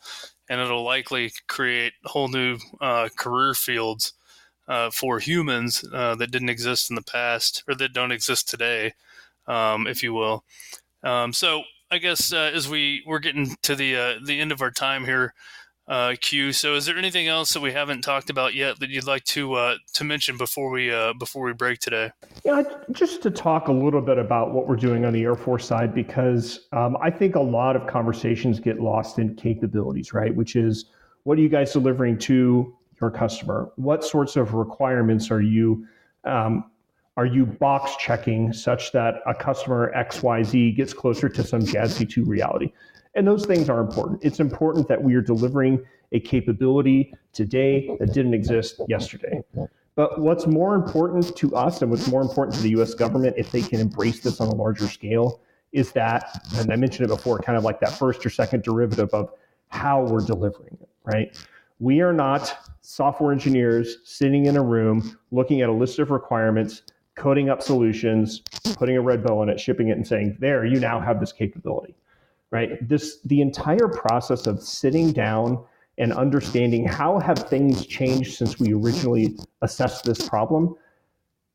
and 0.50 0.60
it'll 0.60 0.84
likely 0.84 1.32
create 1.48 1.94
whole 2.06 2.28
new 2.28 2.58
uh, 2.82 3.08
career 3.16 3.54
fields 3.54 4.14
uh, 4.68 4.90
for 4.90 5.20
humans 5.20 5.86
uh, 5.94 6.16
that 6.16 6.32
didn't 6.32 6.50
exist 6.50 6.90
in 6.90 6.96
the 6.96 7.04
past 7.04 7.64
or 7.68 7.76
that 7.76 7.94
don't 7.94 8.12
exist 8.12 8.50
today 8.50 8.94
um, 9.48 9.88
if 9.88 10.04
you 10.04 10.14
will. 10.14 10.44
Um, 11.04 11.34
so 11.34 11.64
I 11.92 11.98
guess 11.98 12.34
uh, 12.34 12.52
as 12.54 12.68
we 12.68 13.04
we're 13.06 13.20
getting 13.20 13.56
to 13.64 13.76
the 13.76 13.96
uh, 13.96 14.14
the 14.26 14.40
end 14.40 14.52
of 14.52 14.62
our 14.62 14.72
time 14.72 15.06
here, 15.06 15.34
uh, 15.88 16.16
Q. 16.20 16.54
So 16.54 16.76
is 16.76 16.86
there 16.86 16.98
anything 16.98 17.28
else 17.28 17.54
that 17.54 17.62
we 17.62 17.72
haven't 17.72 18.02
talked 18.02 18.30
about 18.30 18.54
yet 18.54 18.80
that 18.80 18.90
you'd 18.90 19.06
like 19.06 19.24
to 19.26 19.54
uh, 19.54 19.76
to 19.94 20.04
mention 20.04 20.38
before 20.38 20.72
we 20.72 20.92
uh, 20.92 21.14
before 21.14 21.44
we 21.44 21.54
break 21.54 21.80
today? 21.80 22.12
Yeah, 22.46 22.64
just 22.92 23.22
to 23.24 23.32
talk 23.32 23.68
a 23.68 23.72
little 23.72 24.02
bit 24.02 24.18
about 24.18 24.54
what 24.54 24.68
we're 24.68 24.76
doing 24.76 25.06
on 25.06 25.14
the 25.14 25.24
Air 25.24 25.36
Force 25.36 25.66
side, 25.66 25.94
because 25.94 26.68
um, 26.72 26.98
I 27.02 27.10
think 27.10 27.36
a 27.36 27.42
lot 27.42 27.76
of 27.76 27.86
conversations 27.86 28.60
get 28.60 28.80
lost 28.80 29.20
in 29.20 29.36
capabilities, 29.36 30.14
right? 30.14 30.34
Which 30.34 30.56
is 30.56 30.86
what 31.24 31.38
are 31.38 31.42
you 31.42 31.50
guys 31.50 31.74
delivering 31.74 32.18
to 32.20 32.76
your 33.02 33.12
customer? 33.12 33.72
What 33.76 34.04
sorts 34.04 34.36
of 34.36 34.54
requirements 34.54 35.30
are 35.32 35.42
you 35.42 35.86
um, 36.24 36.72
are 37.16 37.26
you 37.26 37.46
box 37.46 37.96
checking 37.98 38.52
such 38.54 38.92
that 38.92 39.16
a 39.28 39.36
customer 39.36 39.92
XYZ 39.96 40.76
gets 40.76 40.94
closer 40.94 41.30
to 41.30 41.44
some 41.44 41.62
JADC2 41.62 42.28
reality? 42.28 42.72
And 43.16 43.28
those 43.28 43.46
things 43.46 43.70
are 43.70 43.80
important. 43.80 44.24
It's 44.24 44.40
important 44.40 44.88
that 44.88 45.02
we 45.02 45.14
are 45.14 45.22
delivering 45.22 45.84
a 46.12 46.20
capability 46.20 47.14
today 47.32 47.96
that 48.00 48.14
didn't 48.14 48.34
exist 48.34 48.82
yesterday. 48.88 49.44
But 49.96 50.20
what's 50.20 50.48
more 50.48 50.74
important 50.74 51.36
to 51.36 51.56
us 51.56 51.84
and 51.84 51.92
what's 51.92 52.08
more 52.08 52.22
important 52.22 52.56
to 52.58 52.64
the 52.64 52.82
US 52.82 52.96
government, 52.96 53.36
if 53.38 53.52
they 53.52 53.62
can 53.62 53.80
embrace 53.80 54.20
this 54.22 54.42
on 54.42 54.48
a 54.48 54.56
larger 54.56 54.88
scale, 54.88 55.42
is 55.72 55.92
that, 55.92 56.44
and 56.56 56.72
I 56.72 56.76
mentioned 56.76 57.06
it 57.06 57.16
before, 57.16 57.38
kind 57.40 57.58
of 57.58 57.64
like 57.64 57.80
that 57.82 57.92
first 57.92 58.26
or 58.26 58.32
second 58.32 58.64
derivative 58.64 59.10
of 59.14 59.32
how 59.68 60.04
we're 60.04 60.26
delivering 60.26 60.78
it, 60.82 60.90
right? 61.04 61.38
We 61.80 62.02
are 62.02 62.14
not 62.14 62.70
software 62.82 63.32
engineers 63.32 63.98
sitting 64.04 64.48
in 64.48 64.58
a 64.58 64.64
room 64.64 65.18
looking 65.32 65.62
at 65.62 65.70
a 65.70 65.74
list 65.74 66.00
of 66.00 66.10
requirements 66.10 66.84
coding 67.16 67.50
up 67.50 67.62
solutions, 67.62 68.42
putting 68.76 68.98
a 68.98 69.02
red 69.02 69.24
bow 69.24 69.40
on 69.40 69.50
it, 69.50 69.60
shipping 69.60 69.90
it, 69.90 69.98
and 69.98 70.08
saying, 70.08 70.38
"There, 70.40 70.66
you 70.66 70.80
now 70.80 71.00
have 71.00 71.20
this 71.20 71.32
capability." 71.32 71.96
Right? 72.52 72.88
This 72.88 73.20
the 73.22 73.42
entire 73.42 73.88
process 73.88 74.46
of 74.48 74.62
sitting 74.62 75.12
down 75.12 75.64
and 75.98 76.14
understanding 76.14 76.86
how 76.88 77.20
have 77.20 77.38
things 77.38 77.86
changed 77.86 78.36
since 78.36 78.60
we 78.60 78.74
originally 78.74 79.38
assessed 79.62 80.04
this 80.06 80.28
problem 80.28 80.76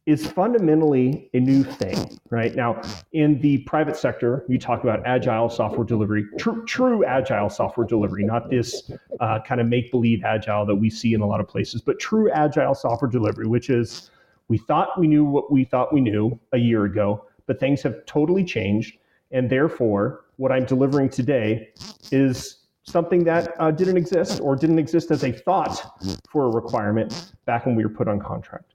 is 0.09 0.27
fundamentally 0.27 1.29
a 1.35 1.41
new 1.41 1.63
thing, 1.63 2.19
right? 2.31 2.55
Now, 2.55 2.81
in 3.13 3.39
the 3.43 3.59
private 3.59 3.95
sector, 3.95 4.43
you 4.49 4.59
talk 4.59 4.83
about 4.83 5.07
agile 5.07 5.51
software 5.51 5.85
delivery, 5.85 6.25
true, 6.39 6.65
true 6.65 7.05
agile 7.05 7.51
software 7.51 7.87
delivery, 7.87 8.25
not 8.25 8.49
this 8.49 8.91
uh, 9.21 9.41
kind 9.47 9.61
of 9.61 9.67
make 9.67 9.91
believe 9.91 10.25
agile 10.25 10.65
that 10.65 10.75
we 10.75 10.89
see 10.89 11.13
in 11.13 11.21
a 11.21 11.27
lot 11.27 11.41
of 11.41 11.47
places, 11.47 11.83
but 11.83 11.99
true 11.99 12.31
agile 12.31 12.75
software 12.75 13.11
delivery, 13.11 13.47
which 13.47 13.69
is 13.69 14.11
we 14.49 14.59
thought 14.59 14.99
we 14.99 15.07
knew 15.07 15.25
what 15.25 15.53
we 15.53 15.65
thought 15.65 15.93
we 15.93 16.01
knew 16.01 16.39
a 16.53 16.59
year 16.59 16.85
ago, 16.85 17.25
but 17.47 17.61
things 17.61 17.83
have 17.83 18.05
totally 18.07 18.45
changed. 18.45 18.99
And 19.31 19.49
therefore, 19.51 20.25
what 20.37 20.53
I'm 20.53 20.65
delivering 20.65 21.11
today 21.11 21.69
is 22.11 22.61
something 22.83 23.25
that 23.25 23.55
uh, 23.59 23.71
didn't 23.71 23.99
exist 23.99 24.41
or 24.41 24.57
didn't 24.57 24.79
exist 24.79 25.11
as 25.11 25.23
a 25.23 25.33
thought 25.33 26.01
for 26.31 26.47
a 26.47 26.51
requirement 26.51 27.33
back 27.45 27.67
when 27.67 27.77
we 27.77 27.85
were 27.85 27.91
put 27.91 28.09
on 28.09 28.19
contract. 28.19 28.75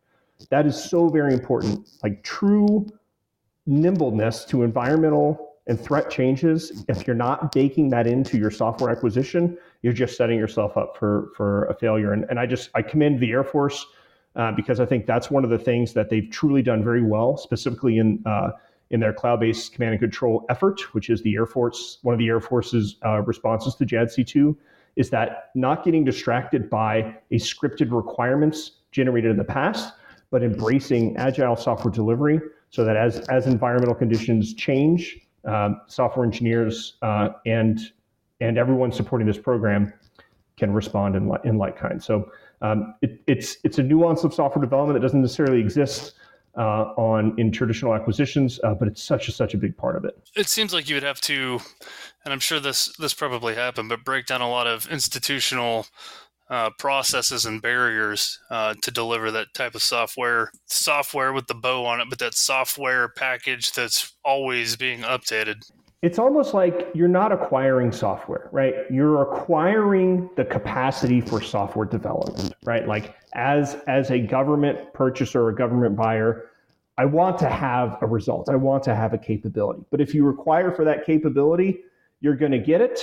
That 0.50 0.66
is 0.66 0.82
so 0.82 1.10
very 1.10 1.34
important. 1.34 1.90
Like 2.04 2.24
true 2.24 2.88
nimbleness 3.66 4.46
to 4.46 4.64
environmental 4.64 5.56
and 5.68 5.80
threat 5.80 6.10
changes. 6.10 6.84
If 6.90 7.08
you're 7.08 7.16
not 7.16 7.54
baking 7.54 7.90
that 7.92 8.06
into 8.06 8.38
your 8.38 8.52
software 8.52 8.92
acquisition, 8.92 9.58
you're 9.82 9.94
just 9.94 10.18
setting 10.18 10.38
yourself 10.38 10.76
up 10.78 10.98
for 10.98 11.32
for 11.36 11.66
a 11.66 11.74
failure. 11.74 12.12
And, 12.12 12.26
and 12.30 12.40
I 12.40 12.46
just 12.46 12.70
I 12.76 12.82
commend 12.82 13.20
the 13.20 13.32
Air 13.32 13.44
Force 13.44 13.86
uh, 14.36 14.52
because 14.52 14.80
I 14.80 14.86
think 14.86 15.06
that's 15.06 15.30
one 15.30 15.44
of 15.44 15.50
the 15.50 15.58
things 15.58 15.94
that 15.94 16.10
they've 16.10 16.30
truly 16.30 16.62
done 16.62 16.84
very 16.84 17.04
well, 17.04 17.38
specifically 17.38 17.98
in 17.98 18.22
uh, 18.26 18.52
in 18.90 19.00
their 19.00 19.14
cloud-based 19.14 19.74
command 19.74 19.94
and 19.94 20.00
control 20.00 20.46
effort, 20.50 20.82
which 20.94 21.10
is 21.10 21.22
the 21.24 21.34
Air 21.36 21.48
Force. 21.48 21.98
One 22.04 22.14
of 22.14 22.20
the 22.20 22.28
Air 22.28 22.40
Force's 22.40 22.98
uh, 23.04 23.22
responses 23.22 23.74
to 23.76 23.86
JADC2 23.86 24.56
is 24.96 25.10
that 25.10 25.50
not 25.56 25.84
getting 25.84 26.04
distracted 26.04 26.70
by 26.70 27.18
a 27.32 27.36
scripted 27.36 27.92
requirements 27.92 28.72
generated 28.92 29.32
in 29.32 29.38
the 29.38 29.44
past, 29.44 29.96
but 30.30 30.44
embracing 30.44 31.18
agile 31.18 31.56
software 31.56 31.92
delivery 31.92 32.40
so 32.70 32.84
that 32.86 32.96
as, 32.96 33.20
as 33.30 33.48
environmental 33.48 33.96
conditions 33.96 34.54
change, 34.54 35.20
um, 35.46 35.82
software 35.88 36.26
engineers 36.26 36.98
uh, 37.02 37.30
and, 37.46 37.92
and 38.42 38.58
everyone 38.58 38.92
supporting 38.92 39.28
this 39.28 39.38
program 39.38 39.92
can 40.58 40.72
respond 40.72 41.16
in, 41.16 41.32
in 41.44 41.58
like 41.58 41.78
kind. 41.78 42.02
So 42.02 42.32
um, 42.64 42.96
it, 43.02 43.22
it's, 43.28 43.58
it's 43.64 43.78
a 43.78 43.84
nuance 43.84 44.24
of 44.24 44.34
software 44.34 44.64
development 44.64 45.00
that 45.00 45.06
doesn't 45.06 45.22
necessarily 45.22 45.60
exist 45.60 46.14
uh, 46.58 46.94
on 46.98 47.34
in 47.40 47.52
traditional 47.52 47.94
acquisitions, 47.94 48.60
uh, 48.64 48.74
but 48.74 48.88
it's 48.88 49.02
such 49.02 49.28
a 49.28 49.32
such 49.32 49.54
a 49.54 49.58
big 49.58 49.76
part 49.76 49.96
of 49.96 50.06
it. 50.06 50.16
It 50.36 50.48
seems 50.48 50.74
like 50.74 50.88
you 50.88 50.96
would 50.96 51.04
have 51.04 51.20
to, 51.22 51.60
and 52.24 52.34
I'm 52.34 52.40
sure 52.40 52.60
this 52.60 52.96
this 52.98 53.14
probably 53.14 53.56
happened, 53.56 53.90
but 53.90 54.04
break 54.04 54.28
down 54.28 54.42
a 54.42 54.50
lot 54.50 54.68
of 54.68 54.88
institutional 54.92 55.88
uh, 56.50 56.70
processes 56.78 57.46
and 57.46 57.62
barriers 57.62 58.40
uh, 58.52 58.76
to 58.82 58.92
deliver 58.92 59.32
that 59.32 59.54
type 59.56 59.74
of 59.74 59.82
software. 59.82 60.52
Software 60.68 61.34
with 61.34 61.48
the 61.48 61.56
bow 61.56 61.86
on 61.86 62.00
it, 62.00 62.08
but 62.10 62.20
that 62.20 62.36
software 62.36 63.10
package 63.10 63.72
that's 63.72 64.14
always 64.24 64.76
being 64.76 65.00
updated. 65.00 65.64
It's 66.04 66.20
almost 66.20 66.54
like 66.54 66.90
you're 66.94 67.08
not 67.08 67.32
acquiring 67.32 67.92
software, 67.92 68.50
right? 68.52 68.76
You're 68.92 69.22
acquiring 69.22 70.30
the 70.36 70.44
capacity 70.44 71.22
for 71.22 71.42
software 71.42 71.86
development, 71.86 72.54
right? 72.66 72.86
Like 72.88 73.16
as 73.34 73.78
as 73.88 74.12
a 74.12 74.20
government 74.20 74.94
purchaser 74.94 75.42
or 75.44 75.50
a 75.50 75.56
government 75.56 75.96
buyer, 75.96 76.50
I 76.98 77.06
want 77.06 77.40
to 77.40 77.50
have 77.50 77.98
a 78.02 78.06
result. 78.06 78.50
I 78.50 78.58
want 78.58 78.84
to 78.84 78.94
have 78.94 79.14
a 79.14 79.18
capability. 79.18 79.86
But 79.92 80.02
if 80.02 80.14
you 80.14 80.26
require 80.26 80.72
for 80.72 80.84
that 80.84 81.06
capability, 81.06 81.80
you're 82.20 82.36
going 82.36 82.52
to 82.52 82.60
get 82.60 82.82
it 82.82 83.00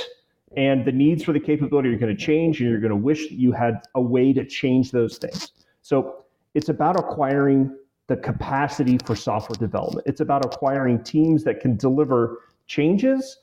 and 0.56 0.84
the 0.84 0.92
needs 0.92 1.22
for 1.22 1.32
the 1.32 1.40
capability 1.40 1.88
are 1.90 1.98
going 1.98 2.14
to 2.14 2.20
change 2.20 2.60
and 2.60 2.68
you're 2.68 2.80
going 2.80 2.90
to 2.90 2.96
wish 2.96 3.28
that 3.28 3.36
you 3.36 3.52
had 3.52 3.80
a 3.94 4.00
way 4.00 4.32
to 4.32 4.44
change 4.44 4.90
those 4.90 5.18
things 5.18 5.52
so 5.82 6.24
it's 6.54 6.68
about 6.68 6.98
acquiring 6.98 7.72
the 8.08 8.16
capacity 8.16 8.98
for 9.04 9.14
software 9.14 9.56
development 9.56 10.04
it's 10.08 10.20
about 10.20 10.44
acquiring 10.44 11.02
teams 11.04 11.44
that 11.44 11.60
can 11.60 11.76
deliver 11.76 12.38
changes 12.70 13.38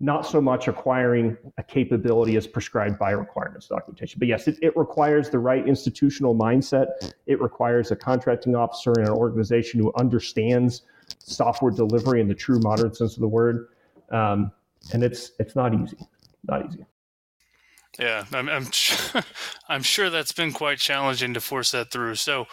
not 0.00 0.24
so 0.24 0.40
much 0.40 0.68
acquiring 0.68 1.36
a 1.58 1.62
capability 1.62 2.36
as 2.36 2.46
prescribed 2.46 3.00
by 3.00 3.10
requirements 3.10 3.66
documentation. 3.66 4.20
But 4.20 4.28
yes, 4.28 4.46
it, 4.46 4.56
it, 4.62 4.76
requires 4.76 5.28
the 5.28 5.40
right 5.40 5.66
institutional 5.66 6.36
mindset. 6.36 7.12
It 7.26 7.40
requires 7.40 7.90
a 7.90 7.96
contracting 7.96 8.54
officer 8.54 8.92
in 8.92 9.06
an 9.06 9.10
organization 9.10 9.80
who 9.80 9.92
understands 9.98 10.82
software 11.18 11.72
delivery 11.72 12.20
in 12.20 12.28
the 12.28 12.34
true 12.34 12.60
modern 12.60 12.94
sense 12.94 13.14
of 13.16 13.22
the 13.22 13.28
word. 13.28 13.70
Um, 14.10 14.52
and 14.92 15.02
it's 15.02 15.32
it's 15.40 15.56
not 15.56 15.74
easy 15.74 15.98
not 16.48 16.66
easy. 16.66 16.84
Yeah, 17.98 18.24
I'm 18.32 18.48
I'm, 18.48 18.66
I'm 19.68 19.82
sure 19.82 20.10
that's 20.10 20.32
been 20.32 20.52
quite 20.52 20.78
challenging 20.78 21.34
to 21.34 21.40
force 21.40 21.72
that 21.72 21.90
through. 21.90 22.16
So, 22.16 22.46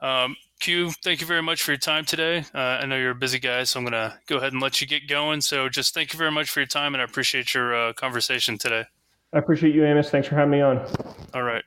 um, 0.00 0.36
Q, 0.60 0.90
thank 1.04 1.20
you 1.20 1.26
very 1.26 1.42
much 1.42 1.62
for 1.62 1.70
your 1.70 1.78
time 1.78 2.04
today. 2.04 2.44
Uh, 2.54 2.58
I 2.58 2.86
know 2.86 2.96
you're 2.96 3.12
a 3.12 3.14
busy 3.14 3.38
guy, 3.38 3.62
so 3.64 3.78
I'm 3.78 3.84
going 3.84 3.92
to 3.92 4.18
go 4.26 4.38
ahead 4.38 4.52
and 4.52 4.60
let 4.60 4.80
you 4.80 4.86
get 4.86 5.08
going. 5.08 5.40
So, 5.40 5.68
just 5.68 5.94
thank 5.94 6.12
you 6.12 6.18
very 6.18 6.32
much 6.32 6.50
for 6.50 6.60
your 6.60 6.66
time, 6.66 6.94
and 6.94 7.00
I 7.00 7.04
appreciate 7.04 7.54
your 7.54 7.74
uh, 7.74 7.92
conversation 7.92 8.58
today. 8.58 8.84
I 9.32 9.38
appreciate 9.38 9.74
you, 9.74 9.84
Amos. 9.84 10.10
Thanks 10.10 10.26
for 10.26 10.34
having 10.34 10.50
me 10.50 10.60
on. 10.60 10.78
All 11.32 11.42
right. 11.42 11.62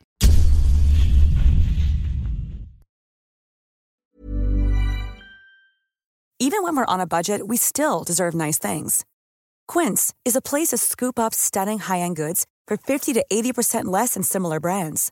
Even 6.39 6.63
when 6.63 6.75
we're 6.75 6.86
on 6.86 6.99
a 6.99 7.08
budget, 7.08 7.47
we 7.47 7.56
still 7.56 8.04
deserve 8.04 8.34
nice 8.34 8.58
things. 8.58 9.06
Quince 9.67 10.13
is 10.25 10.36
a 10.36 10.41
place 10.41 10.69
to 10.69 10.77
scoop 10.77 11.19
up 11.19 11.34
stunning 11.34 11.80
high 11.80 11.99
end 11.99 12.15
goods 12.15 12.45
for 12.67 12.77
50 12.77 13.13
to 13.13 13.25
80% 13.32 13.86
less 13.86 14.15
than 14.15 14.23
similar 14.23 14.60
brands. 14.60 15.12